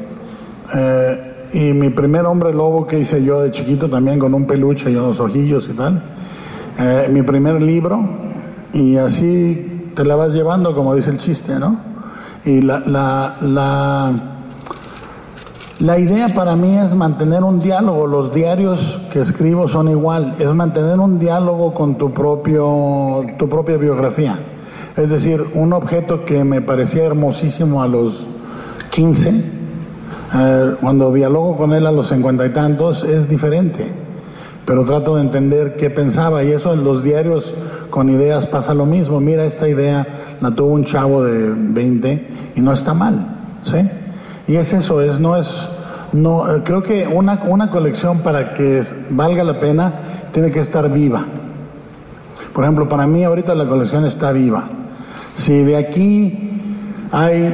eh, 0.74 1.50
y 1.52 1.74
mi 1.74 1.90
primer 1.90 2.26
hombre 2.28 2.54
lobo 2.54 2.88
que 2.88 3.00
hice 3.00 3.22
yo 3.22 3.42
de 3.42 3.52
chiquito 3.52 3.90
también 3.90 4.20
con 4.20 4.34
un 4.34 4.48
peluche 4.48 4.90
y 4.90 4.96
unos 4.96 5.20
ojillos 5.20 5.68
y 5.70 5.74
tal. 5.74 6.02
Eh, 6.80 7.10
mi 7.12 7.24
primer 7.24 7.62
libro 7.62 8.00
y 8.72 8.96
así 8.96 9.92
te 9.98 10.06
la 10.06 10.16
vas 10.16 10.32
llevando 10.32 10.74
como 10.74 10.96
dice 10.96 11.10
el 11.10 11.18
chiste, 11.18 11.60
¿no? 11.60 11.78
Y 12.46 12.62
la, 12.62 12.80
la, 12.80 13.36
la, 13.42 14.14
la, 15.82 16.00
idea 16.00 16.28
para 16.30 16.56
mí 16.56 16.78
es 16.78 16.94
mantener 16.96 17.44
un 17.44 17.60
diálogo. 17.60 18.08
Los 18.08 18.34
diarios 18.34 19.00
que 19.12 19.20
escribo 19.20 19.68
son 19.68 19.90
igual. 19.90 20.36
Es 20.40 20.54
mantener 20.54 21.00
un 21.00 21.20
diálogo 21.20 21.74
con 21.74 21.96
tu, 21.96 22.14
propio, 22.14 23.26
tu 23.38 23.50
propia 23.50 23.78
biografía. 23.78 24.40
Es 24.96 25.10
decir, 25.10 25.44
un 25.54 25.74
objeto 25.74 26.26
que 26.26 26.44
me 26.44 26.62
parecía 26.62 27.06
hermosísimo 27.06 27.82
a 27.82 27.88
los 27.88 28.28
15, 28.92 29.30
eh, 30.34 30.76
cuando 30.82 31.14
dialogo 31.14 31.58
con 31.58 31.74
él 31.74 31.86
a 31.88 31.92
los 31.92 32.10
cincuenta 32.10 32.46
y 32.46 32.50
tantos, 32.50 33.04
es 33.04 33.28
diferente. 33.28 33.92
Pero 34.66 34.86
trato 34.86 35.16
de 35.16 35.22
entender 35.22 35.76
qué 35.76 35.90
pensaba 35.90 36.44
y 36.44 36.52
eso 36.52 36.74
en 36.74 36.84
los 36.84 37.04
diarios 37.04 37.54
con 37.90 38.10
ideas 38.10 38.48
pasa 38.48 38.74
lo 38.74 38.86
mismo. 38.86 39.20
Mira, 39.20 39.46
esta 39.46 39.68
idea 39.68 40.36
la 40.40 40.52
tuvo 40.52 40.74
un 40.74 40.86
chavo 40.86 41.24
de 41.24 41.54
20 41.56 42.28
y 42.56 42.62
no 42.62 42.74
está 42.74 42.94
mal, 42.94 43.28
¿sí? 43.64 43.80
Y 44.48 44.56
es 44.56 44.74
eso, 44.74 45.02
es, 45.02 45.20
no, 45.20 45.38
es, 45.38 45.68
no, 46.14 46.54
eh, 46.54 46.62
creo 46.64 46.84
que 46.84 47.08
una, 47.08 47.42
una 47.46 47.70
colección 47.70 48.20
para 48.20 48.54
que 48.54 48.84
valga 49.10 49.44
la 49.44 49.60
pena 49.60 49.94
tiene 50.32 50.52
que 50.52 50.60
estar 50.60 50.90
viva. 50.90 51.26
Por 52.54 52.64
ejemplo, 52.64 52.90
para 52.90 53.08
mí 53.08 53.24
ahorita 53.24 53.56
la 53.56 53.68
colección 53.68 54.06
está 54.06 54.32
viva. 54.32 54.68
Si 55.36 55.64
de 55.64 55.78
aquí 55.78 56.62
hay 57.12 57.54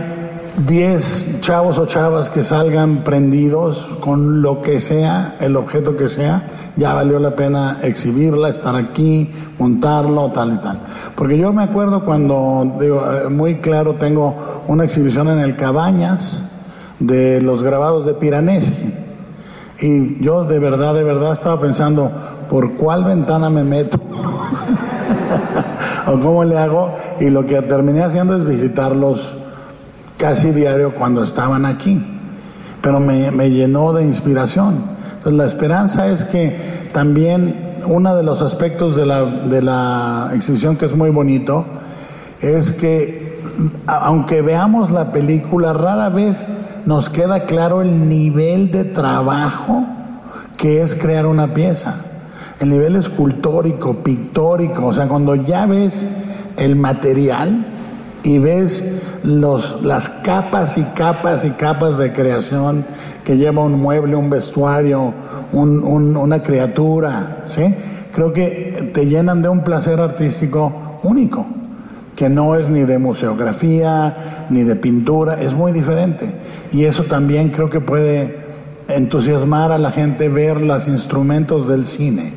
10 0.65 1.41
chavos 1.41 1.77
o 1.77 1.85
chavas 1.85 2.31
que 2.31 2.43
salgan 2.43 3.03
prendidos 3.03 3.87
con 3.99 4.41
lo 4.41 4.61
que 4.63 4.79
sea, 4.79 5.35
el 5.39 5.55
objeto 5.55 5.95
que 5.95 6.07
sea, 6.07 6.49
ya 6.75 6.93
valió 6.93 7.19
la 7.19 7.35
pena 7.35 7.77
exhibirla, 7.83 8.49
estar 8.49 8.75
aquí, 8.75 9.29
montarlo, 9.59 10.31
tal 10.31 10.53
y 10.53 10.57
tal. 10.57 10.79
Porque 11.15 11.37
yo 11.37 11.53
me 11.53 11.61
acuerdo 11.61 12.03
cuando, 12.03 12.75
digo, 12.79 13.03
eh, 13.11 13.29
muy 13.29 13.57
claro, 13.57 13.95
tengo 13.95 14.63
una 14.67 14.85
exhibición 14.85 15.27
en 15.27 15.39
el 15.39 15.55
Cabañas 15.55 16.41
de 16.99 17.41
los 17.41 17.63
grabados 17.63 18.05
de 18.05 18.13
Piranesi. 18.13 18.93
Y 19.79 20.23
yo 20.23 20.43
de 20.43 20.59
verdad, 20.59 20.95
de 20.95 21.03
verdad 21.03 21.33
estaba 21.33 21.61
pensando, 21.61 22.11
¿por 22.49 22.73
cuál 22.73 23.03
ventana 23.03 23.49
me 23.49 23.63
meto? 23.63 23.99
o 26.07 26.19
cómo 26.19 26.43
le 26.43 26.57
hago. 26.57 26.95
Y 27.19 27.29
lo 27.29 27.45
que 27.45 27.61
terminé 27.61 28.03
haciendo 28.03 28.35
es 28.35 28.45
visitarlos 28.45 29.33
casi 30.17 30.51
diario 30.51 30.95
cuando 30.95 31.23
estaban 31.23 31.65
aquí. 31.65 32.03
Pero 32.81 32.99
me, 32.99 33.31
me 33.31 33.51
llenó 33.51 33.93
de 33.93 34.03
inspiración. 34.03 34.97
Entonces 35.17 35.33
la 35.33 35.45
esperanza 35.45 36.07
es 36.07 36.25
que 36.25 36.89
también 36.91 37.75
uno 37.85 38.15
de 38.15 38.23
los 38.23 38.41
aspectos 38.41 38.95
de 38.95 39.05
la, 39.05 39.23
de 39.23 39.61
la 39.61 40.31
exhibición 40.33 40.77
que 40.77 40.85
es 40.85 40.95
muy 40.95 41.09
bonito 41.09 41.65
es 42.41 42.71
que 42.71 43.27
aunque 43.87 44.41
veamos 44.41 44.91
la 44.91 45.11
película, 45.11 45.73
rara 45.73 46.09
vez 46.09 46.47
nos 46.87 47.09
queda 47.09 47.43
claro 47.43 47.81
el 47.81 48.07
nivel 48.07 48.71
de 48.71 48.85
trabajo 48.85 49.85
que 50.55 50.81
es 50.81 50.95
crear 50.95 51.25
una 51.25 51.53
pieza. 51.53 51.95
El 52.61 52.69
nivel 52.69 52.95
escultórico, 52.95 53.95
pictórico, 53.97 54.85
o 54.87 54.93
sea, 54.93 55.05
cuando 55.07 55.35
ya 55.35 55.65
ves 55.65 56.05
el 56.55 56.77
material 56.77 57.65
y 58.23 58.39
ves 58.39 58.83
los, 59.23 59.83
las 59.83 60.07
capas 60.07 60.77
y 60.77 60.83
capas 60.95 61.43
y 61.43 61.49
capas 61.51 61.97
de 61.97 62.13
creación 62.13 62.85
que 63.25 63.35
lleva 63.37 63.63
un 63.63 63.73
mueble, 63.81 64.15
un 64.15 64.29
vestuario, 64.29 65.13
un- 65.51 65.83
un- 65.83 66.15
una 66.15 66.41
criatura, 66.41 67.43
¿sí? 67.47 67.75
Creo 68.13 68.31
que 68.31 68.91
te 68.93 69.05
llenan 69.07 69.41
de 69.41 69.49
un 69.49 69.61
placer 69.61 69.99
artístico 69.99 70.99
único 71.03 71.45
que 72.15 72.29
no 72.29 72.55
es 72.55 72.67
ni 72.69 72.79
de 72.83 72.97
museografía, 72.97 74.47
ni 74.49 74.63
de 74.63 74.75
pintura, 74.77 75.39
es 75.39 75.53
muy 75.53 75.71
diferente. 75.73 76.33
Y 76.71 76.83
eso 76.85 77.03
también 77.03 77.49
creo 77.49 77.69
que 77.69 77.81
puede 77.81 78.45
entusiasmar 78.87 79.71
a 79.71 79.77
la 79.77 79.91
gente 79.91 80.29
ver 80.29 80.61
los 80.61 80.87
instrumentos 80.87 81.67
del 81.67 81.85
cine, 81.85 82.33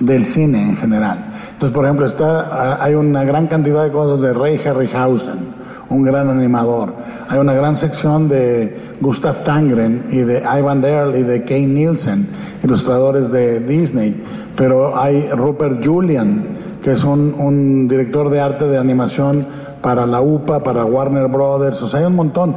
del 0.00 0.24
cine 0.24 0.62
en 0.62 0.76
general. 0.76 1.32
Entonces, 1.52 1.74
por 1.74 1.84
ejemplo, 1.84 2.06
está, 2.06 2.82
hay 2.82 2.94
una 2.94 3.24
gran 3.24 3.46
cantidad 3.46 3.84
de 3.84 3.90
cosas 3.90 4.20
de 4.20 4.32
Ray 4.32 4.60
Harryhausen, 4.64 5.62
un 5.88 6.02
gran 6.02 6.28
animador. 6.28 6.94
Hay 7.28 7.38
una 7.38 7.54
gran 7.54 7.76
sección 7.76 8.28
de 8.28 8.94
Gustav 9.00 9.44
Tangren 9.44 10.06
y 10.10 10.18
de 10.18 10.42
Ivan 10.58 10.84
Earl 10.84 11.16
y 11.16 11.22
de 11.22 11.44
Kane 11.44 11.66
Nielsen, 11.66 12.28
ilustradores 12.62 13.30
de 13.30 13.60
Disney. 13.60 14.22
Pero 14.56 15.00
hay 15.00 15.30
Rupert 15.30 15.84
Julian, 15.84 16.78
que 16.82 16.92
es 16.92 17.04
un, 17.04 17.34
un 17.38 17.88
director 17.88 18.28
de 18.28 18.40
arte 18.40 18.66
de 18.66 18.78
animación 18.78 19.46
para 19.82 20.06
la 20.06 20.20
UPA, 20.20 20.62
para 20.62 20.84
Warner 20.84 21.28
Brothers, 21.28 21.82
o 21.82 21.88
sea, 21.88 22.00
hay 22.00 22.06
un 22.06 22.16
montón. 22.16 22.56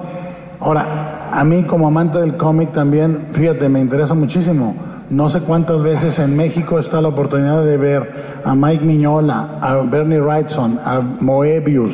Ahora, 0.60 1.30
a 1.32 1.44
mí 1.44 1.64
como 1.64 1.88
amante 1.88 2.20
del 2.20 2.38
cómic 2.38 2.72
también, 2.72 3.28
fíjate, 3.34 3.68
me 3.70 3.82
interesa 3.82 4.14
muchísimo. 4.14 4.76
No 5.10 5.30
sé 5.30 5.42
cuántas 5.42 5.84
veces 5.84 6.18
en 6.20 6.36
México 6.36 6.80
está 6.80 7.02
la 7.02 7.10
oportunidad 7.10 7.64
de 7.64 7.78
ver 7.78 8.42
a 8.44 8.56
Mike 8.56 8.84
Miñola, 8.84 9.60
a 9.62 9.76
Bernie 9.76 10.20
Wrightson, 10.20 10.80
a 10.84 11.00
Moebius, 11.00 11.94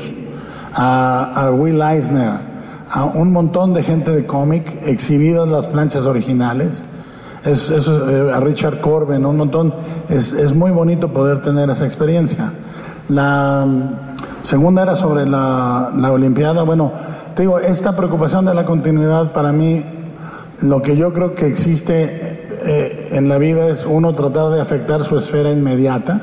a, 0.74 1.50
Will 1.54 1.82
Eisner, 1.82 2.32
a 2.89 3.06
un 3.06 3.32
montón 3.34 3.74
de 3.74 3.84
gente 3.84 4.12
de 4.12 4.26
cómic 4.26 4.65
exhibidas 4.86 5.47
las 5.47 5.67
planchas 5.67 6.06
originales. 6.06 6.82
Es, 7.43 7.71
eh, 7.71 8.32
a 8.34 8.39
Richard 8.39 8.80
Corbin, 8.80 9.26
un 9.26 9.38
montón. 9.38 9.74
Es, 10.08 10.32
es 10.32 10.54
muy 10.54 10.71
bonito 10.71 11.12
poder 11.12 11.41
tener 11.41 11.69
esa 11.69 11.86
experiencia. 11.86 12.54
La 13.10 13.65
mm, 13.65 14.43
segunda 14.43 14.84
era 14.84 14.95
sobre 14.95 15.28
la, 15.28 15.91
la 15.95 16.12
Olimpiada. 16.12 16.63
Bueno, 16.63 16.91
te 17.36 17.44
digo, 17.44 17.60
esta 17.60 17.96
preocupación 17.96 18.46
de 18.46 18.54
la 18.54 18.65
continuidad 18.65 19.32
para 19.32 19.52
mí, 19.52 19.84
lo 20.62 20.82
que 20.82 20.96
yo 20.96 21.13
creo 21.13 21.34
que 21.34 21.48
existe 21.48 22.48
eh, 22.63 23.10
en 23.12 23.30
la 23.30 23.38
vida 23.38 23.67
es 23.67 23.86
uno 23.86 24.13
tratar 24.13 24.50
de 24.50 24.62
afectar 24.62 25.04
su 25.04 25.17
esfera 25.17 25.52
inmediata 25.52 26.22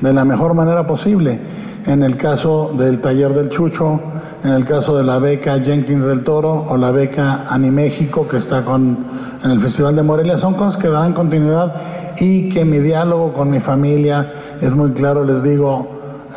de 0.00 0.12
la 0.12 0.24
mejor 0.24 0.54
manera 0.54 0.86
posible. 0.86 1.40
En 1.86 2.02
el 2.02 2.16
caso 2.16 2.72
del 2.76 3.00
taller 3.00 3.32
del 3.32 3.48
Chucho, 3.48 4.00
en 4.44 4.52
el 4.52 4.64
caso 4.64 4.96
de 4.96 5.04
la 5.04 5.18
beca 5.18 5.58
Jenkins 5.58 6.04
del 6.06 6.22
Toro 6.22 6.66
o 6.68 6.76
la 6.76 6.90
beca 6.90 7.46
Animéxico 7.48 8.28
que 8.28 8.36
está 8.36 8.64
con, 8.64 8.96
en 9.42 9.50
el 9.50 9.60
Festival 9.60 9.96
de 9.96 10.02
Morelia, 10.02 10.38
son 10.38 10.54
cosas 10.54 10.76
que 10.76 10.88
darán 10.88 11.12
continuidad 11.12 11.74
y 12.18 12.48
que 12.48 12.64
mi 12.64 12.78
diálogo 12.78 13.32
con 13.32 13.50
mi 13.50 13.60
familia 13.60 14.32
es 14.60 14.70
muy 14.72 14.92
claro, 14.92 15.24
les 15.24 15.42
digo, 15.42 15.88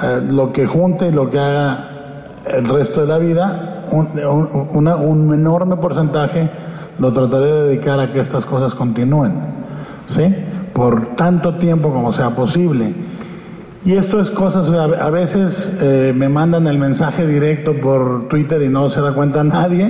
eh, 0.02 0.22
lo 0.28 0.52
que 0.52 0.66
junte 0.66 1.08
y 1.08 1.12
lo 1.12 1.30
que 1.30 1.40
haga 1.40 1.90
el 2.46 2.68
resto 2.68 3.02
de 3.02 3.08
la 3.08 3.18
vida, 3.18 3.79
un, 3.92 4.10
un- 4.74 4.88
un 4.88 5.34
enorme 5.34 5.78
porcentaje 5.78 6.50
lo 7.00 7.12
trataré 7.14 7.46
de 7.48 7.62
dedicar 7.70 8.00
a 8.00 8.12
que 8.12 8.20
estas 8.20 8.46
cosas 8.46 8.76
continúen, 8.76 9.34
¿sí? 10.06 10.34
Por 10.74 11.16
tanto 11.16 11.56
tiempo 11.58 11.92
como 11.92 12.12
sea 12.14 12.32
posible. 12.32 12.94
Y 13.86 13.94
esto 13.94 14.20
es 14.20 14.30
cosas, 14.32 14.70
a 14.70 15.10
veces 15.10 15.70
eh, 15.82 16.14
me 16.16 16.28
mandan 16.28 16.68
el 16.68 16.78
mensaje 16.78 17.26
directo 17.26 17.74
por 17.80 18.28
Twitter 18.28 18.62
y 18.62 18.68
no 18.68 18.90
se 18.90 19.00
da 19.00 19.14
cuenta 19.14 19.42
nadie 19.44 19.90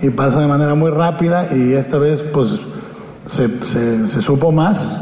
y 0.00 0.10
pasa 0.10 0.40
de 0.40 0.46
manera 0.46 0.74
muy 0.76 0.90
rápida 0.92 1.48
y 1.52 1.72
esta 1.72 1.98
vez 1.98 2.20
pues 2.32 2.60
se, 3.28 3.48
se- 3.66 4.06
se 4.06 4.20
supo 4.20 4.52
más, 4.52 5.00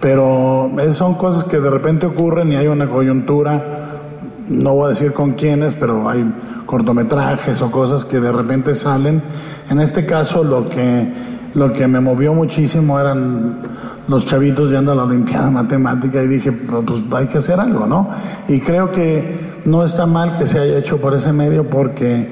pero 0.00 0.68
son 0.92 1.14
cosas 1.14 1.44
que 1.44 1.60
de 1.60 1.70
repente 1.70 2.06
ocurren 2.06 2.50
y 2.52 2.56
hay 2.56 2.66
una 2.66 2.88
coyuntura, 2.88 4.00
no 4.48 4.74
voy 4.74 4.86
a 4.86 4.88
decir 4.90 5.12
con 5.12 5.32
quiénes, 5.34 5.74
pero 5.74 6.08
hay 6.08 6.24
cortometrajes 6.72 7.60
o 7.60 7.70
cosas 7.70 8.06
que 8.06 8.18
de 8.18 8.32
repente 8.32 8.74
salen. 8.74 9.22
En 9.68 9.78
este 9.78 10.06
caso 10.06 10.42
lo 10.42 10.70
que, 10.70 11.06
lo 11.52 11.70
que 11.70 11.86
me 11.86 12.00
movió 12.00 12.32
muchísimo 12.32 12.98
eran 12.98 13.58
los 14.08 14.24
chavitos 14.24 14.70
yendo 14.70 14.92
a 14.92 14.94
la 14.94 15.02
Olimpiada 15.02 15.50
Matemática 15.50 16.22
y 16.22 16.28
dije, 16.28 16.50
pues 16.50 17.02
hay 17.12 17.26
que 17.26 17.36
hacer 17.36 17.60
algo, 17.60 17.86
¿no? 17.86 18.08
Y 18.48 18.58
creo 18.60 18.90
que 18.90 19.60
no 19.66 19.84
está 19.84 20.06
mal 20.06 20.38
que 20.38 20.46
se 20.46 20.60
haya 20.60 20.78
hecho 20.78 20.96
por 20.96 21.12
ese 21.12 21.30
medio 21.34 21.68
porque 21.68 22.26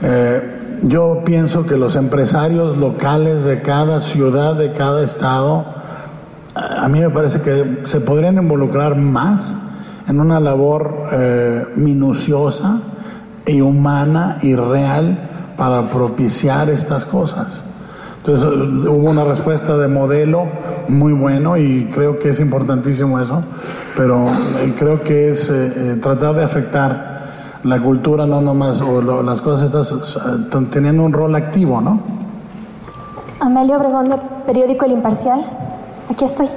eh, 0.00 0.78
yo 0.80 1.20
pienso 1.26 1.66
que 1.66 1.76
los 1.76 1.96
empresarios 1.96 2.78
locales 2.78 3.44
de 3.44 3.60
cada 3.60 4.00
ciudad, 4.00 4.54
de 4.54 4.72
cada 4.72 5.02
estado, 5.02 5.66
a 6.54 6.86
a 6.86 6.88
mí 6.88 7.00
me 7.00 7.10
parece 7.10 7.42
que 7.42 7.82
se 7.84 8.00
podrían 8.00 8.38
involucrar 8.38 8.96
más 8.96 9.52
en 10.08 10.18
una 10.18 10.40
labor 10.40 11.10
eh, 11.12 11.66
minuciosa 11.76 12.80
y 13.46 13.60
humana 13.60 14.38
y 14.42 14.54
real 14.56 15.18
para 15.56 15.82
propiciar 15.88 16.68
estas 16.70 17.04
cosas. 17.04 17.62
Entonces 18.18 18.44
hubo 18.44 19.08
una 19.10 19.22
respuesta 19.24 19.76
de 19.76 19.86
modelo 19.88 20.46
muy 20.88 21.12
bueno 21.12 21.56
y 21.56 21.88
creo 21.94 22.18
que 22.18 22.30
es 22.30 22.40
importantísimo 22.40 23.20
eso, 23.20 23.42
pero 23.96 24.26
eh, 24.26 24.74
creo 24.76 25.00
que 25.02 25.30
es 25.30 25.48
eh, 25.48 25.72
eh, 25.76 25.98
tratar 26.02 26.34
de 26.34 26.42
afectar 26.44 27.60
la 27.62 27.78
cultura, 27.80 28.26
no 28.26 28.40
nomás, 28.40 28.80
o 28.80 29.00
lo- 29.00 29.22
las 29.22 29.40
cosas 29.40 29.66
estas 29.66 30.18
t- 30.50 30.58
teniendo 30.72 31.04
un 31.04 31.12
rol 31.12 31.34
activo, 31.36 31.80
¿no? 31.80 32.00
Amelio 33.40 33.76
Obregón 33.76 34.08
de 34.08 34.16
Periódico 34.46 34.84
El 34.86 34.92
Imparcial. 34.92 35.44
Aquí 36.10 36.24
estoy. 36.24 36.48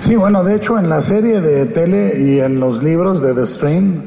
Sí, 0.00 0.16
bueno, 0.16 0.44
de 0.44 0.56
hecho 0.56 0.78
en 0.78 0.88
la 0.90 1.00
serie 1.00 1.40
de 1.40 1.66
tele 1.66 2.18
y 2.20 2.40
en 2.40 2.60
los 2.60 2.82
libros 2.82 3.20
de 3.22 3.32
The 3.34 3.46
Strain, 3.46 4.02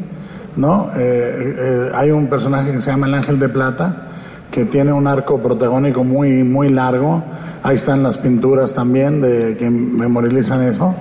¿no? 0.55 0.89
Eh, 0.95 1.55
eh, 1.57 1.91
hay 1.93 2.11
un 2.11 2.27
personaje 2.27 2.71
que 2.71 2.81
se 2.81 2.91
llama 2.91 3.07
el 3.07 3.13
Ángel 3.13 3.39
de 3.39 3.49
Plata, 3.49 4.07
que 4.51 4.65
tiene 4.65 4.91
un 4.91 5.07
arco 5.07 5.39
protagónico 5.39 6.03
muy, 6.03 6.43
muy 6.43 6.69
largo. 6.69 7.23
Ahí 7.63 7.75
están 7.75 8.03
las 8.03 8.17
pinturas 8.17 8.73
también 8.73 9.21
de 9.21 9.55
que 9.57 9.69
memorializan 9.69 10.63
eso. 10.63 10.95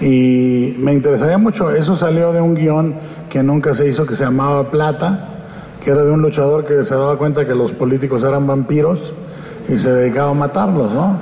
Y 0.00 0.76
me 0.78 0.92
interesaría 0.92 1.38
mucho, 1.38 1.70
eso 1.70 1.96
salió 1.96 2.32
de 2.32 2.40
un 2.40 2.54
guion 2.54 2.94
que 3.28 3.42
nunca 3.42 3.74
se 3.74 3.88
hizo, 3.88 4.06
que 4.06 4.16
se 4.16 4.24
llamaba 4.24 4.70
Plata, 4.70 5.28
que 5.82 5.90
era 5.90 6.04
de 6.04 6.10
un 6.10 6.22
luchador 6.22 6.64
que 6.64 6.84
se 6.84 6.94
daba 6.94 7.16
cuenta 7.16 7.46
que 7.46 7.54
los 7.54 7.72
políticos 7.72 8.22
eran 8.22 8.46
vampiros 8.46 9.12
y 9.68 9.78
se 9.78 9.90
dedicaba 9.92 10.30
a 10.30 10.34
matarlos, 10.34 10.92
¿no? 10.92 11.18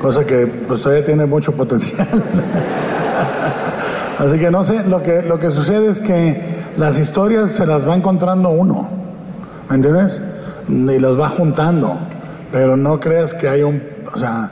Cosa 0.00 0.24
que 0.24 0.46
pues 0.46 0.80
todavía 0.80 1.04
tiene 1.04 1.26
mucho 1.26 1.52
potencial. 1.56 2.08
Así 4.18 4.38
que 4.38 4.50
no 4.50 4.64
sé, 4.64 4.84
lo 4.84 5.02
que, 5.02 5.22
lo 5.22 5.38
que 5.38 5.50
sucede 5.50 5.90
es 5.90 5.98
que 5.98 6.59
las 6.76 6.98
historias 6.98 7.52
se 7.52 7.66
las 7.66 7.88
va 7.88 7.94
encontrando 7.96 8.50
uno, 8.50 8.88
¿me 9.68 9.76
entiendes? 9.76 10.20
Y 10.68 10.98
las 10.98 11.18
va 11.18 11.28
juntando, 11.28 11.96
pero 12.52 12.76
no 12.76 13.00
creas 13.00 13.34
que 13.34 13.48
hay 13.48 13.62
un 13.62 13.82
O 14.14 14.18
sea, 14.18 14.50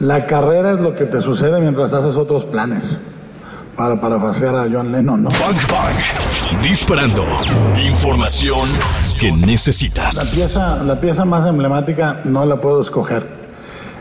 la 0.00 0.26
carrera 0.26 0.72
es 0.72 0.80
lo 0.80 0.94
que 0.94 1.04
te 1.06 1.20
sucede 1.20 1.60
mientras 1.60 1.92
haces 1.92 2.16
otros 2.16 2.44
planes. 2.46 2.96
Para 3.76 4.00
parafasear 4.00 4.54
a 4.54 4.66
John 4.72 4.92
Lennon, 4.92 5.24
¿no? 5.24 5.30
Bang 5.30 5.56
Bang. 5.68 6.62
Disparando. 6.62 7.24
Información 7.84 8.68
que 9.18 9.32
La 9.32 9.46
necesitas. 9.46 10.24
pieza, 10.32 10.76
la 10.84 11.00
pieza 11.00 11.24
más 11.24 11.44
emblemática 11.46 12.20
no 12.24 12.46
la 12.46 12.60
puedo 12.60 12.80
escoger. 12.82 13.26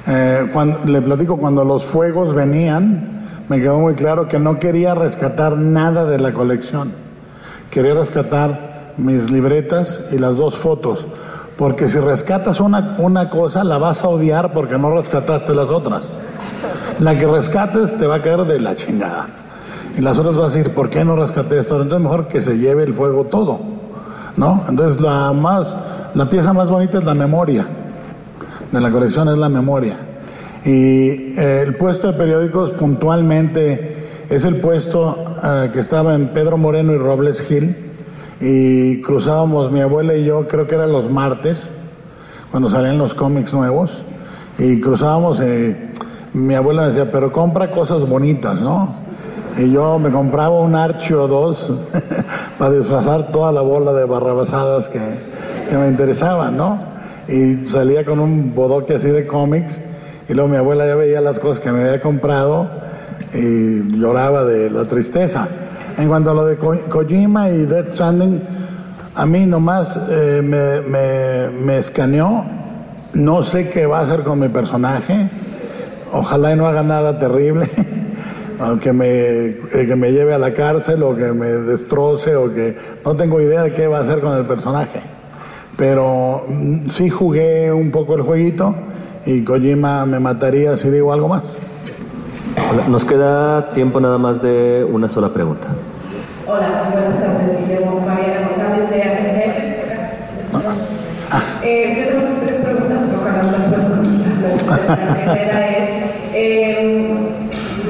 Eh, 0.05 0.47
cuando, 0.53 0.85
le 0.85 1.01
platico, 1.01 1.37
cuando 1.37 1.63
los 1.65 1.83
fuegos 1.83 2.35
venían, 2.35 3.45
me 3.49 3.59
quedó 3.61 3.79
muy 3.79 3.95
claro 3.95 4.27
que 4.27 4.37
no 4.37 4.59
quería 4.59 4.93
rescatar 4.93 5.57
nada 5.57 6.05
de 6.05 6.19
la 6.19 6.33
colección. 6.33 6.91
Quería 7.73 7.95
rescatar 7.95 8.93
mis 8.97 9.31
libretas 9.31 9.99
y 10.11 10.19
las 10.19 10.37
dos 10.37 10.55
fotos. 10.55 11.07
Porque 11.57 11.87
si 11.87 11.97
rescatas 11.97 12.59
una, 12.59 12.95
una 12.99 13.31
cosa, 13.31 13.63
la 13.63 13.79
vas 13.79 14.03
a 14.03 14.09
odiar 14.09 14.53
porque 14.53 14.77
no 14.77 14.95
rescataste 14.95 15.55
las 15.55 15.71
otras. 15.71 16.03
La 16.99 17.17
que 17.17 17.25
rescates 17.25 17.97
te 17.97 18.05
va 18.05 18.17
a 18.17 18.21
caer 18.21 18.45
de 18.45 18.59
la 18.59 18.75
chingada. 18.75 19.25
Y 19.97 20.01
las 20.01 20.19
otras 20.19 20.35
vas 20.35 20.53
a 20.53 20.55
decir, 20.55 20.71
¿por 20.75 20.91
qué 20.91 21.03
no 21.03 21.15
rescaté 21.15 21.57
esto? 21.57 21.81
Entonces 21.81 22.03
mejor 22.03 22.27
que 22.27 22.43
se 22.43 22.59
lleve 22.59 22.83
el 22.83 22.93
fuego 22.93 23.23
todo. 23.23 23.59
¿No? 24.37 24.65
Entonces 24.69 25.01
la 25.01 25.33
más, 25.33 25.75
la 26.13 26.29
pieza 26.29 26.53
más 26.53 26.69
bonita 26.69 26.99
es 26.99 27.03
la 27.03 27.15
memoria. 27.15 27.65
De 28.71 28.81
la 28.81 28.91
colección 28.91 29.29
es 29.29 29.37
la 29.37 29.49
memoria. 29.49 29.97
Y 30.63 31.33
eh, 31.39 31.63
el 31.65 31.75
puesto 31.75 32.05
de 32.05 32.13
periódicos 32.13 32.69
puntualmente 32.71 33.92
es 34.35 34.45
el 34.45 34.55
puesto 34.55 35.15
eh, 35.43 35.69
que 35.71 35.79
estaba 35.79 36.15
en 36.15 36.29
Pedro 36.29 36.57
Moreno 36.57 36.93
y 36.93 36.97
Robles 36.97 37.39
Gil. 37.41 37.75
Y 38.41 38.99
cruzábamos 39.01 39.71
mi 39.71 39.79
abuela 39.79 40.15
y 40.15 40.25
yo, 40.25 40.47
creo 40.47 40.67
que 40.67 40.73
eran 40.73 40.91
los 40.91 41.09
martes, 41.09 41.61
cuando 42.49 42.67
salían 42.67 42.97
los 42.97 43.13
cómics 43.13 43.53
nuevos. 43.53 44.01
Y 44.57 44.81
cruzábamos, 44.81 45.39
eh, 45.39 45.91
mi 46.33 46.55
abuela 46.55 46.81
me 46.81 46.87
decía, 46.89 47.11
pero 47.11 47.31
compra 47.31 47.69
cosas 47.69 48.09
bonitas, 48.09 48.59
¿no? 48.59 48.89
Y 49.55 49.71
yo 49.71 49.99
me 49.99 50.09
compraba 50.09 50.59
un 50.59 50.73
archi 50.73 51.13
o 51.13 51.27
dos 51.27 51.71
para 52.57 52.71
disfrazar 52.71 53.31
toda 53.31 53.51
la 53.51 53.61
bola 53.61 53.93
de 53.93 54.05
barrabasadas 54.05 54.87
que, 54.87 54.99
que 55.69 55.77
me 55.77 55.87
interesaban, 55.87 56.57
¿no? 56.57 56.79
Y 57.27 57.67
salía 57.67 58.03
con 58.03 58.19
un 58.19 58.55
bodoque 58.55 58.95
así 58.95 59.09
de 59.09 59.27
cómics 59.27 59.79
y 60.27 60.33
luego 60.33 60.49
mi 60.49 60.57
abuela 60.57 60.87
ya 60.87 60.95
veía 60.95 61.21
las 61.21 61.39
cosas 61.39 61.59
que 61.59 61.71
me 61.71 61.83
había 61.83 62.01
comprado 62.01 62.82
y 63.33 63.97
lloraba 63.97 64.43
de 64.45 64.69
la 64.69 64.85
tristeza. 64.85 65.47
En 65.97 66.07
cuanto 66.07 66.31
a 66.31 66.33
lo 66.33 66.45
de 66.45 66.55
Ko- 66.57 66.79
Kojima 66.89 67.49
y 67.49 67.65
Death 67.65 67.89
Stranding, 67.93 68.41
a 69.15 69.25
mí 69.25 69.45
nomás 69.45 69.99
eh, 70.09 70.41
me, 70.43 70.81
me, 70.81 71.49
me 71.63 71.77
escaneó. 71.79 72.45
No 73.13 73.43
sé 73.43 73.69
qué 73.69 73.85
va 73.85 73.99
a 73.99 74.01
hacer 74.01 74.21
con 74.23 74.39
mi 74.39 74.49
personaje. 74.49 75.29
Ojalá 76.11 76.53
y 76.53 76.55
no 76.55 76.67
haga 76.67 76.81
nada 76.83 77.19
terrible. 77.19 77.69
o 78.59 78.77
que 78.79 78.91
me, 78.93 79.07
eh, 79.09 79.57
que 79.71 79.95
me 79.95 80.11
lleve 80.11 80.33
a 80.33 80.39
la 80.39 80.53
cárcel 80.53 81.03
o 81.03 81.15
que 81.15 81.31
me 81.33 81.47
destroce 81.47 82.35
o 82.35 82.53
que 82.53 82.75
no 83.05 83.15
tengo 83.15 83.39
idea 83.41 83.63
de 83.63 83.73
qué 83.73 83.87
va 83.87 83.99
a 83.99 84.01
hacer 84.01 84.19
con 84.19 84.35
el 84.37 84.45
personaje. 84.45 85.01
Pero 85.77 86.43
mm, 86.47 86.89
sí 86.89 87.09
jugué 87.09 87.71
un 87.71 87.91
poco 87.91 88.15
el 88.15 88.21
jueguito 88.21 88.73
y 89.25 89.43
Kojima 89.43 90.05
me 90.05 90.19
mataría 90.19 90.75
si 90.77 90.89
digo 90.89 91.13
algo 91.13 91.27
más. 91.27 91.43
Hola, 92.71 92.87
Nos 92.87 93.05
queda 93.05 93.69
tiempo 93.73 93.99
nada 93.99 94.17
más 94.17 94.41
de 94.41 94.85
una 94.89 95.07
sola 95.09 95.29
pregunta. 95.29 95.67
Hola, 96.47 96.89
buenas 96.91 97.19
tardes. 97.19 97.59
Guillermo 97.59 98.01
Mariana 98.05 98.47
González 98.49 98.89
de 98.89 99.03
AGG. 99.03 99.73
Eh, 101.63 101.97
yo 101.97 102.19
tengo 102.19 102.27
tres 102.45 102.61
preguntas, 102.61 102.97
ojalá 103.19 103.43
las 103.43 103.71
respuestas. 103.71 104.87
La 104.87 105.13
primera 105.15 105.69
es, 105.69 105.89
eh, 106.33 107.13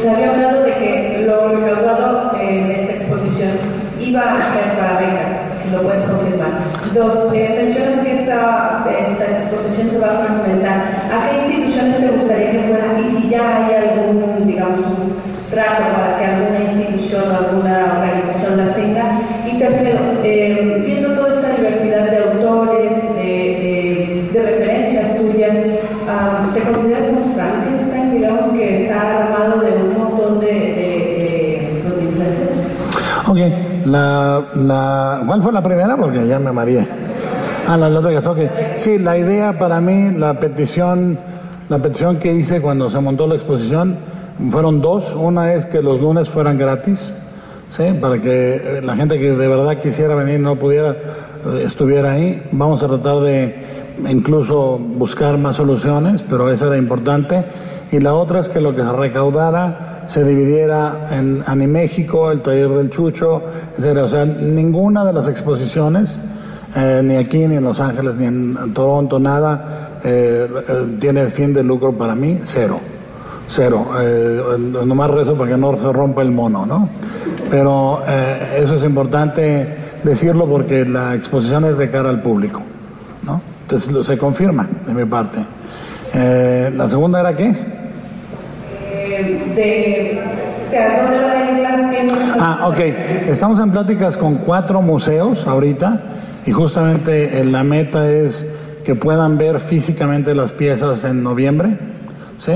se 0.01 0.09
había 0.09 0.31
hablado 0.31 0.63
de 0.63 0.71
que 0.73 1.23
lo 1.25 1.47
recaudado 1.49 2.31
en 2.39 2.71
esta 2.71 2.93
exposición 2.93 3.51
iba 3.99 4.21
a 4.21 4.38
ser 4.53 4.77
para 4.77 4.99
becas, 4.99 5.31
si 5.62 5.71
lo 5.71 5.81
puedes 5.81 6.03
confirmar. 6.03 6.51
Dos, 6.93 7.33
eh, 7.33 7.63
mencionas 7.65 7.99
que 8.05 8.19
esta, 8.21 8.86
esta 9.09 9.25
exposición 9.25 9.89
se 9.89 9.99
va 9.99 10.07
a 10.07 10.25
fragmentar. 10.25 10.77
¿A 11.12 11.29
qué 11.29 11.36
instituciones 11.55 11.97
te 11.99 12.07
gustaría 12.07 12.51
que 12.51 12.59
fuera? 12.59 12.99
Y 12.99 13.12
si 13.21 13.29
ya 13.29 13.57
hay 13.65 13.73
algún, 13.75 14.45
digamos, 14.47 14.79
un 14.86 15.13
trato 15.49 15.83
para 15.95 16.17
que 16.19 16.25
alguna 16.25 16.59
institución 16.59 17.23
o 17.31 17.38
alguna 17.38 17.93
organización 17.97 18.57
las 18.57 18.75
tenga. 18.75 19.19
Y 19.51 19.57
tercero, 19.57 19.99
eh, 20.23 20.83
viendo 20.86 21.13
toda 21.13 21.36
esta 21.36 21.49
diversidad 21.55 22.09
de 22.12 22.17
autores, 22.17 22.91
de, 23.15 23.23
de- 23.23 24.29
de 24.33 24.41
referencias 24.41 25.15
tuyas, 25.17 25.55
ah, 26.09 26.49
¿te 26.53 26.59
consideras 26.62 27.07
un 27.09 27.33
Frankenstein, 27.36 28.12
digamos, 28.17 28.47
que 28.53 28.83
está 28.83 29.19
armado 29.25 29.62
de 29.62 29.71
un 29.73 29.97
montón 29.97 30.39
de, 30.39 30.47
de, 30.47 30.51
de, 30.53 31.79
pues, 31.83 31.95
de 31.97 32.03
influencias? 32.03 32.49
Ok, 33.27 33.38
la, 34.55 35.21
¿cuál 35.25 35.41
fue 35.41 35.51
la 35.51 35.61
primera? 35.61 35.97
Porque 35.97 36.27
ya 36.27 36.39
me 36.39 36.51
mareé. 36.51 36.87
Ah, 37.67 37.77
la, 37.77 37.89
la 37.89 37.99
otra 37.99 38.11
que 38.11 38.17
está, 38.17 38.31
ok. 38.31 38.39
Sí, 38.75 38.99
la 38.99 39.17
idea 39.17 39.57
para 39.57 39.79
mí, 39.79 40.11
la 40.11 40.33
petición, 40.39 41.17
la 41.69 41.79
petición 41.79 42.17
que 42.17 42.33
hice 42.33 42.61
cuando 42.61 42.89
se 42.89 42.99
montó 42.99 43.27
la 43.27 43.35
exposición, 43.35 43.97
fueron 44.51 44.81
dos. 44.81 45.15
Una 45.15 45.53
es 45.53 45.65
que 45.65 45.81
los 45.81 46.01
lunes 46.01 46.29
fueran 46.29 46.57
gratis, 46.57 47.11
¿sí? 47.69 47.83
Para 47.99 48.19
que 48.19 48.55
eh, 48.55 48.81
la 48.83 48.95
gente 48.95 49.17
que 49.19 49.31
de 49.31 49.47
verdad 49.47 49.77
quisiera 49.79 50.15
venir 50.15 50.39
no 50.39 50.57
pudiera, 50.57 50.89
eh, 50.91 51.63
estuviera 51.65 52.13
ahí. 52.13 52.43
Vamos 52.51 52.83
a 52.83 52.87
tratar 52.87 53.19
de 53.21 53.55
incluso 54.09 54.77
buscar 54.77 55.37
más 55.37 55.55
soluciones, 55.55 56.23
pero 56.23 56.51
esa 56.51 56.67
era 56.67 56.77
importante. 56.77 57.45
Y 57.91 57.99
la 57.99 58.13
otra 58.13 58.39
es 58.39 58.49
que 58.49 58.59
lo 58.59 58.75
que 58.75 58.81
se 58.81 58.91
recaudara 58.91 59.92
se 60.07 60.23
dividiera 60.23 61.07
en 61.11 61.43
Animéxico, 61.45 62.31
el 62.31 62.41
taller 62.41 62.69
del 62.69 62.89
Chucho, 62.89 63.41
etcétera. 63.77 64.03
O 64.03 64.07
sea, 64.07 64.25
ninguna 64.25 65.05
de 65.05 65.13
las 65.13 65.27
exposiciones, 65.27 66.19
eh, 66.75 67.01
ni 67.03 67.15
aquí, 67.15 67.47
ni 67.47 67.55
en 67.55 67.63
Los 67.63 67.79
Ángeles, 67.79 68.15
ni 68.15 68.25
en 68.25 68.73
Toronto, 68.73 69.19
nada, 69.19 69.99
eh, 70.03 70.47
eh, 70.67 70.97
tiene 70.99 71.27
fin 71.27 71.53
de 71.53 71.63
lucro 71.63 71.93
para 71.93 72.15
mí, 72.15 72.39
cero. 72.43 72.79
Cero. 73.47 73.87
Nomás 74.85 75.11
rezo 75.11 75.35
para 75.35 75.51
que 75.51 75.57
no 75.57 75.77
se 75.79 75.91
rompa 75.91 76.21
el 76.21 76.31
mono, 76.31 76.65
¿no? 76.65 76.89
Pero 77.51 78.01
eso 78.57 78.75
es 78.75 78.83
importante 78.83 79.67
decirlo 80.01 80.47
porque 80.47 80.85
la 80.85 81.13
exposición 81.13 81.65
es 81.65 81.77
de 81.77 81.89
cara 81.91 82.09
al 82.09 82.21
público, 82.21 82.61
¿no? 83.23 83.41
Entonces 83.63 84.07
se 84.07 84.17
confirma 84.17 84.67
de 84.87 84.93
mi 84.93 85.05
parte. 85.05 85.39
¿La 86.75 86.87
segunda 86.87 87.19
era 87.19 87.35
qué? 87.35 87.72
Eh, 89.15 89.39
de, 89.56 90.71
de 90.71 90.78
a 90.78 91.04
dónde 91.04 91.19
van 91.21 91.38
a 91.38 91.52
ir 91.52 91.58
las 91.60 91.89
piezas. 91.91 92.36
Ah, 92.39 92.67
ok. 92.67 92.80
Estamos 93.30 93.60
en 93.60 93.71
pláticas 93.71 94.17
con 94.17 94.38
cuatro 94.38 94.82
museos 94.82 95.45
ahorita 95.45 96.02
y 96.47 96.52
justamente 96.52 97.39
eh, 97.39 97.45
la 97.45 97.63
meta 97.63 98.10
es 98.10 98.43
que 98.84 98.95
puedan 98.95 99.38
ver 99.38 99.60
físicamente 99.60 100.34
las 100.34 100.52
piezas 100.52 101.04
en 101.04 101.21
noviembre. 101.21 101.78
¿sí? 102.39 102.54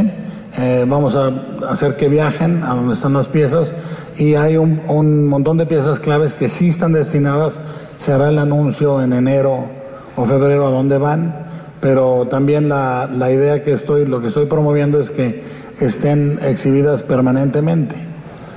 Eh, 0.58 0.86
vamos 0.88 1.16
a 1.16 1.32
hacer 1.70 1.96
que 1.96 2.08
viajen 2.08 2.64
a 2.64 2.74
donde 2.74 2.96
están 2.96 3.14
las 3.14 3.28
piezas 3.28 3.74
y 4.18 4.34
hay 4.34 4.58
un, 4.58 4.82
un 4.88 5.28
montón 5.28 5.58
de 5.58 5.68
piezas 5.68 6.00
claves 6.00 6.34
que 6.34 6.48
sí 6.48 6.70
están 6.70 6.94
destinadas. 6.94 7.54
Se 8.00 8.14
hará 8.14 8.30
el 8.30 8.40
anuncio 8.40 9.00
en 9.02 9.14
enero 9.14 9.66
o 10.16 10.26
febrero 10.26 10.66
a 10.66 10.72
dónde 10.72 10.98
van, 10.98 11.36
pero 11.82 12.28
también 12.32 12.68
la, 12.68 13.08
la 13.16 13.32
idea 13.32 13.62
que 13.62 13.74
estoy, 13.74 14.08
lo 14.08 14.22
que 14.22 14.28
estoy 14.28 14.48
promoviendo 14.48 15.00
es 15.00 15.12
que 15.12 15.57
estén 15.86 16.40
exhibidas 16.42 17.04
permanentemente. 17.04 17.96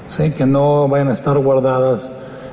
¿sí? 0.09 0.31
que 0.33 0.45
no 0.45 0.89
vayan 0.89 1.09
a 1.09 1.13
estar 1.13 1.39
guardadas 1.39 2.11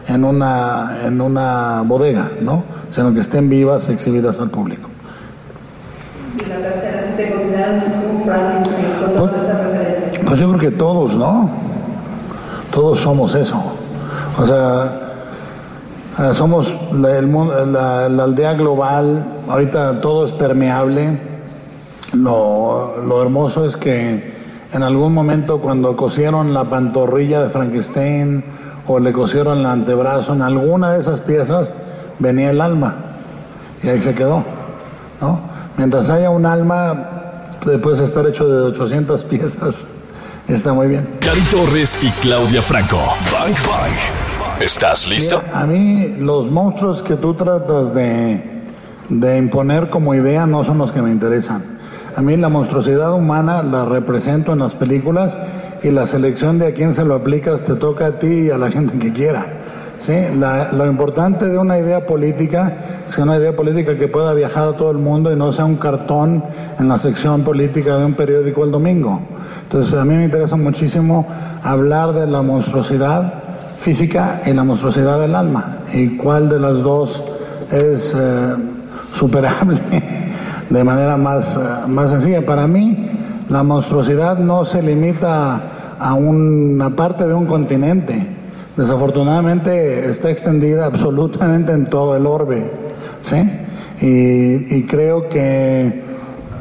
en 0.08 0.24
una, 0.24 1.00
en 1.06 1.20
una 1.22 1.82
bodega, 1.84 2.30
¿no? 2.40 2.64
sino 2.92 3.14
que 3.14 3.20
estén 3.22 3.50
vivas, 3.50 3.90
exhibidas 3.90 4.40
al 4.40 4.52
público. 4.52 4.88
Y 6.36 6.48
la 6.48 6.58
tercera, 6.58 7.04
si 7.08 7.14
te 7.18 7.34
un 8.14 8.24
referencias. 9.58 10.26
Pues 10.26 10.40
yo 10.40 10.48
creo 10.50 10.60
que 10.60 10.72
todos, 10.78 11.16
¿no? 11.16 11.50
Todos 12.72 13.00
somos 13.00 13.34
eso. 13.34 13.60
O 14.38 14.46
sea, 14.46 15.00
eh, 16.20 16.34
somos 16.34 16.72
la, 16.92 17.18
el 17.18 17.26
la- 17.74 18.08
la 18.08 18.24
aldea 18.24 18.54
global, 18.54 19.26
ahorita 19.50 20.00
todo 20.00 20.26
es 20.26 20.32
permeable. 20.32 21.20
Lo, 22.14 22.98
lo 23.04 23.22
hermoso 23.24 23.66
es 23.66 23.76
que 23.76 24.37
en 24.74 24.84
algún 24.84 25.14
momento 25.14 25.60
cuando 25.60 25.96
cosieron 25.96 26.54
la 26.54 26.66
pantorrilla 26.66 27.42
de 27.42 27.50
Frankenstein 27.50 28.44
o 28.86 29.00
le 29.00 29.14
cosieron 29.14 29.60
el 29.60 29.66
antebrazo, 29.66 30.34
en 30.34 30.42
alguna 30.42 30.94
de 30.94 31.00
esas 31.00 31.22
piezas 31.22 31.70
venía 32.20 32.52
el 32.52 32.62
alma 32.62 32.96
y 33.84 33.90
ahí 33.90 34.02
se 34.02 34.14
quedó, 34.14 34.44
¿no? 35.22 35.40
Mientras 35.78 36.10
haya 36.10 36.30
un 36.30 36.46
alma, 36.46 37.10
puedes 37.82 38.00
estar 38.00 38.26
hecho 38.26 38.48
de 38.48 38.68
800 38.68 39.24
piezas, 39.26 39.86
está 40.48 40.74
muy 40.74 40.88
bien. 40.88 41.08
Cari 41.20 41.42
Torres 41.52 42.00
y 42.02 42.10
Claudia 42.22 42.62
Franco. 42.62 42.98
Bang 43.32 43.54
Bang. 43.68 44.62
¿Estás 44.62 45.08
listo? 45.08 45.42
Mira, 45.46 45.60
a 45.60 45.66
mí 45.68 46.16
los 46.20 46.50
monstruos 46.50 47.04
que 47.04 47.16
tú 47.16 47.36
tratas 47.36 47.94
de, 47.94 48.64
de 49.08 49.38
imponer 49.38 49.92
como 49.92 50.16
idea 50.16 50.48
no 50.48 50.64
son 50.64 50.80
los 50.80 50.92
que 50.92 51.02
me 51.02 51.12
interesan. 51.12 51.77
A 52.18 52.22
mí 52.24 52.36
la 52.36 52.50
monstruosidad 52.50 53.14
humana 53.14 53.62
la 53.62 53.86
represento 53.86 54.52
en 54.52 54.58
las 54.58 54.74
películas 54.74 55.38
y 55.84 55.92
la 55.92 56.08
selección 56.08 56.58
de 56.58 56.66
a 56.66 56.74
quién 56.74 56.96
se 56.96 57.06
lo 57.06 57.14
aplicas 57.14 57.62
te 57.62 57.76
toca 57.76 58.08
a 58.08 58.12
ti 58.14 58.48
y 58.48 58.50
a 58.50 58.58
la 58.58 58.72
gente 58.72 58.98
que 58.98 59.14
quiera. 59.14 59.46
¿sí? 60.00 60.14
Lo 60.34 60.88
importante 60.88 61.48
de 61.48 61.60
una 61.60 61.78
idea 61.78 62.08
política 62.08 63.04
es 63.06 63.16
una 63.20 63.38
idea 63.38 63.56
política 63.56 63.96
que 63.96 64.08
pueda 64.08 64.34
viajar 64.34 64.68
a 64.68 64.74
todo 64.74 64.90
el 64.90 64.98
mundo 64.98 65.32
y 65.32 65.36
no 65.36 65.52
sea 65.52 65.66
un 65.66 65.76
cartón 65.76 66.44
en 66.80 66.88
la 66.88 66.98
sección 66.98 67.44
política 67.44 67.98
de 67.98 68.06
un 68.06 68.16
periódico 68.16 68.64
el 68.64 68.72
domingo. 68.72 69.22
Entonces 69.62 69.94
a 69.94 70.04
mí 70.04 70.16
me 70.16 70.24
interesa 70.24 70.56
muchísimo 70.56 71.28
hablar 71.62 72.14
de 72.14 72.26
la 72.26 72.42
monstruosidad 72.42 73.32
física 73.80 74.42
y 74.44 74.54
la 74.54 74.64
monstruosidad 74.64 75.20
del 75.20 75.36
alma 75.36 75.82
y 75.94 76.18
cuál 76.18 76.50
de 76.50 76.60
las 76.60 76.82
dos 76.82 77.22
es 77.72 78.16
eh, 78.18 78.56
superable 79.14 79.80
de 80.70 80.84
manera 80.84 81.18
más, 81.18 81.56
eh, 81.56 81.88
más 81.88 82.12
sencilla. 82.12 82.46
Para 82.46 82.68
mí, 82.68 83.10
la 83.50 83.64
monstruosidad 83.64 84.38
no 84.38 84.66
se 84.66 84.82
limita 84.82 85.96
a 86.00 86.14
una 86.14 86.90
parte 86.90 87.28
de 87.28 87.34
un 87.34 87.46
continente. 87.46 88.36
Desafortunadamente 88.76 90.10
está 90.10 90.30
extendida 90.30 90.86
absolutamente 90.86 91.72
en 91.72 91.86
todo 91.86 92.16
el 92.16 92.26
orbe. 92.26 92.72
¿sí? 93.22 93.38
Y, 94.00 94.84
creo 94.84 95.28
que, 95.28 96.04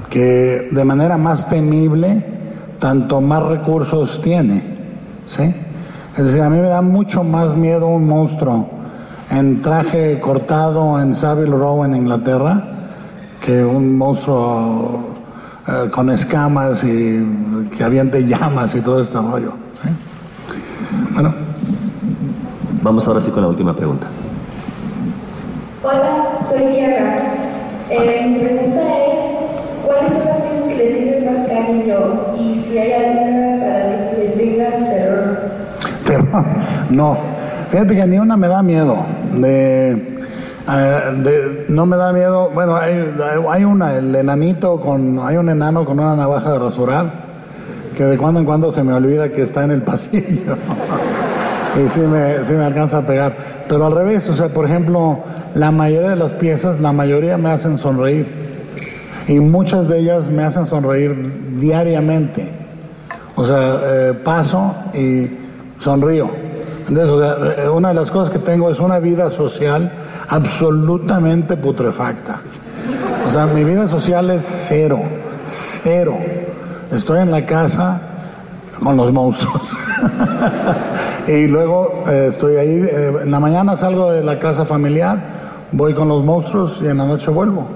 que 0.08 0.68
de 0.70 0.84
manera 0.84 1.18
más 1.18 1.48
temible, 1.48 2.24
tanto 2.78 3.20
más 3.20 3.42
recursos 3.42 4.22
tiene. 4.22 4.62
¿sí? 5.26 5.54
Es 6.16 6.24
decir, 6.24 6.40
a 6.40 6.48
mí 6.48 6.58
me 6.58 6.68
da 6.68 6.80
mucho 6.80 7.22
más 7.22 7.54
miedo 7.54 7.88
un 7.88 8.08
monstruo 8.08 8.70
en 9.30 9.60
traje 9.60 10.18
cortado 10.20 11.00
en 11.02 11.14
Savile 11.14 11.50
Row 11.50 11.84
en 11.84 11.96
Inglaterra 11.96 12.75
que 13.46 13.64
un 13.64 13.96
monstruo 13.96 15.14
eh, 15.68 15.88
con 15.92 16.10
escamas 16.10 16.82
y 16.82 17.24
que 17.76 17.84
aviente 17.84 18.26
llamas 18.26 18.74
y 18.74 18.80
todo 18.80 19.00
este 19.00 19.18
rollo. 19.18 19.52
¿sí? 19.82 19.88
Bueno, 21.14 21.32
Vamos 22.82 23.06
ahora 23.08 23.20
sí 23.20 23.32
con 23.32 23.42
la 23.42 23.48
última 23.48 23.74
pregunta. 23.74 24.06
Hola, 25.82 26.38
soy 26.48 26.72
Kiara. 26.72 27.18
Eh, 27.90 28.26
mi 28.28 28.38
pregunta 28.38 28.80
es, 28.80 29.84
¿cuáles 29.84 30.12
son 30.12 30.24
las 30.24 30.38
cosas 30.38 30.68
que 30.68 30.76
les 30.76 30.96
tienes 30.96 31.24
más 31.24 31.48
cariño? 31.48 31.96
Y 32.38 32.60
si 32.60 32.78
hay 32.78 32.92
algunas 32.92 33.62
a 33.62 33.78
las 33.78 34.10
que 34.10 34.22
les 34.22 34.36
tengas 34.36 34.84
terror. 34.84 35.38
terror. 36.04 36.44
No, 36.90 37.18
fíjate 37.70 37.96
que 37.96 38.06
ni 38.06 38.18
una 38.18 38.36
me 38.36 38.46
da 38.46 38.62
miedo. 38.62 38.98
De, 39.32 40.15
eh, 40.68 41.00
de- 41.22 41.64
no 41.68 41.86
me 41.86 41.96
da 41.96 42.12
miedo. 42.12 42.50
Bueno, 42.52 42.76
hay, 42.76 43.04
hay 43.50 43.64
una, 43.64 43.94
el 43.96 44.14
enanito 44.14 44.80
con, 44.80 45.18
hay 45.22 45.36
un 45.36 45.48
enano 45.48 45.84
con 45.84 45.98
una 46.00 46.16
navaja 46.16 46.52
de 46.52 46.58
rasurar 46.58 47.26
que 47.96 48.04
de 48.04 48.18
cuando 48.18 48.40
en 48.40 48.46
cuando 48.46 48.70
se 48.72 48.82
me 48.82 48.92
olvida 48.92 49.30
que 49.30 49.42
está 49.42 49.64
en 49.64 49.70
el 49.70 49.82
pasillo. 49.82 50.56
y 51.84 51.88
sí 51.88 52.00
me, 52.00 52.44
sí 52.44 52.52
me 52.52 52.64
alcanza 52.64 52.98
a 52.98 53.02
pegar. 53.06 53.34
Pero 53.68 53.86
al 53.86 53.92
revés, 53.92 54.28
o 54.28 54.34
sea, 54.34 54.48
por 54.48 54.66
ejemplo, 54.66 55.18
la 55.54 55.70
mayoría 55.70 56.10
de 56.10 56.16
las 56.16 56.32
piezas, 56.32 56.80
la 56.80 56.92
mayoría 56.92 57.38
me 57.38 57.50
hacen 57.50 57.78
sonreír. 57.78 58.26
Y 59.28 59.40
muchas 59.40 59.88
de 59.88 59.98
ellas 60.00 60.28
me 60.28 60.44
hacen 60.44 60.66
sonreír 60.66 61.58
diariamente. 61.58 62.48
O 63.34 63.44
sea, 63.44 63.80
eh, 63.84 64.14
paso 64.24 64.74
y 64.94 65.28
sonrío. 65.80 66.28
Entonces, 66.88 67.58
eh, 67.58 67.68
una 67.68 67.88
de 67.88 67.94
las 67.94 68.10
cosas 68.10 68.30
que 68.30 68.38
tengo 68.38 68.70
es 68.70 68.78
una 68.78 68.98
vida 68.98 69.28
social 69.30 69.90
absolutamente 70.28 71.56
putrefacta. 71.56 72.40
O 73.28 73.32
sea, 73.32 73.46
mi 73.46 73.64
vida 73.64 73.88
social 73.88 74.30
es 74.30 74.44
cero, 74.68 75.00
cero. 75.44 76.16
Estoy 76.92 77.20
en 77.20 77.30
la 77.30 77.44
casa 77.44 78.00
con 78.82 78.96
los 78.96 79.12
monstruos. 79.12 79.70
y 81.26 81.46
luego 81.46 82.04
eh, 82.08 82.28
estoy 82.30 82.56
ahí, 82.56 82.82
eh, 82.82 83.12
en 83.22 83.30
la 83.30 83.40
mañana 83.40 83.76
salgo 83.76 84.12
de 84.12 84.22
la 84.22 84.38
casa 84.38 84.64
familiar, 84.64 85.18
voy 85.72 85.94
con 85.94 86.08
los 86.08 86.24
monstruos 86.24 86.78
y 86.82 86.86
en 86.86 86.98
la 86.98 87.06
noche 87.06 87.30
vuelvo. 87.30 87.66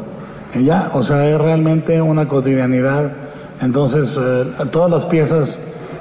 Y 0.55 0.65
ya, 0.65 0.91
o 0.93 1.03
sea, 1.03 1.29
es 1.29 1.41
realmente 1.41 2.01
una 2.01 2.29
cotidianidad. 2.29 3.13
Entonces, 3.61 4.19
eh, 4.21 4.45
todas 4.71 4.91
las 4.91 5.07
piezas 5.07 5.57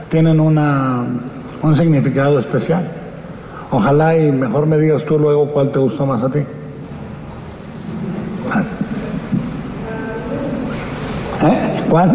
tienen 0.10 0.40
una, 0.40 1.06
un 1.62 1.76
significado 1.76 2.40
especial. 2.40 2.99
Ojalá 3.72 4.18
y 4.18 4.32
mejor 4.32 4.66
me 4.66 4.78
digas 4.78 5.06
tú 5.06 5.20
luego 5.20 5.52
cuál 5.52 5.70
te 5.70 5.78
gustó 5.78 6.06
más 6.06 6.24
a 6.24 6.30
ti. 6.30 6.40
¿Eh? 11.42 11.84
¿Cuál? 11.90 12.10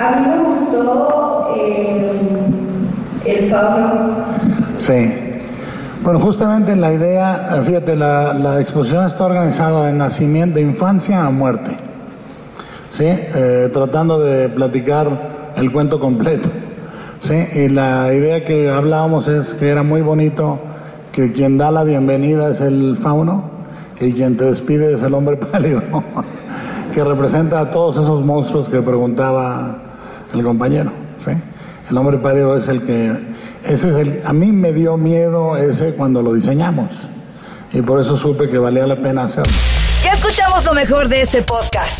A 0.00 0.16
mí 0.16 0.26
me 0.28 0.38
gustó 0.38 1.54
eh, 1.56 2.12
el 3.26 3.50
fauno. 3.50 4.14
Sí. 4.78 5.12
Bueno, 6.02 6.20
justamente 6.20 6.76
la 6.76 6.92
idea, 6.92 7.60
fíjate, 7.66 7.96
la, 7.96 8.32
la 8.32 8.60
exposición 8.60 9.04
está 9.04 9.26
organizada 9.26 9.86
de 9.86 9.92
nacimiento, 9.92 10.54
de 10.56 10.62
infancia 10.62 11.26
a 11.26 11.30
muerte. 11.30 11.76
¿Sí? 12.88 13.04
Eh, 13.06 13.68
tratando 13.72 14.18
de 14.20 14.48
platicar 14.48 15.08
el 15.56 15.72
cuento 15.72 15.98
completo. 15.98 16.48
¿Sí? 17.18 17.34
Y 17.52 17.68
la 17.68 18.14
idea 18.14 18.44
que 18.44 18.70
hablábamos 18.70 19.28
es 19.28 19.54
que 19.54 19.68
era 19.68 19.82
muy 19.82 20.00
bonito 20.00 20.58
que 21.12 21.32
quien 21.32 21.58
da 21.58 21.70
la 21.70 21.84
bienvenida 21.84 22.50
es 22.50 22.60
el 22.60 22.96
fauno 23.00 23.50
y 24.00 24.12
quien 24.12 24.36
te 24.36 24.44
despide 24.44 24.94
es 24.94 25.02
el 25.02 25.14
hombre 25.14 25.36
pálido, 25.52 25.82
que 26.94 27.04
representa 27.04 27.60
a 27.60 27.70
todos 27.70 27.96
esos 27.96 28.24
monstruos 28.24 28.68
que 28.68 28.80
preguntaba 28.80 29.76
el 30.34 30.42
compañero. 30.42 30.92
¿sí? 31.24 31.32
El 31.90 31.98
hombre 31.98 32.18
pálido 32.18 32.56
es 32.56 32.68
el 32.68 32.82
que, 32.82 33.12
ese 33.64 33.90
es 33.90 33.96
el, 33.96 34.22
a 34.24 34.32
mí 34.32 34.52
me 34.52 34.72
dio 34.72 34.96
miedo 34.96 35.56
ese 35.56 35.94
cuando 35.94 36.22
lo 36.22 36.32
diseñamos 36.32 36.88
y 37.72 37.82
por 37.82 38.00
eso 38.00 38.16
supe 38.16 38.48
que 38.48 38.58
valía 38.58 38.86
la 38.86 38.96
pena 38.96 39.24
hacerlo. 39.24 39.52
Ya 40.02 40.12
escuchamos 40.12 40.64
lo 40.64 40.74
mejor 40.74 41.08
de 41.08 41.20
este 41.22 41.42
podcast. 41.42 41.99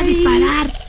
disparar. 0.03 0.80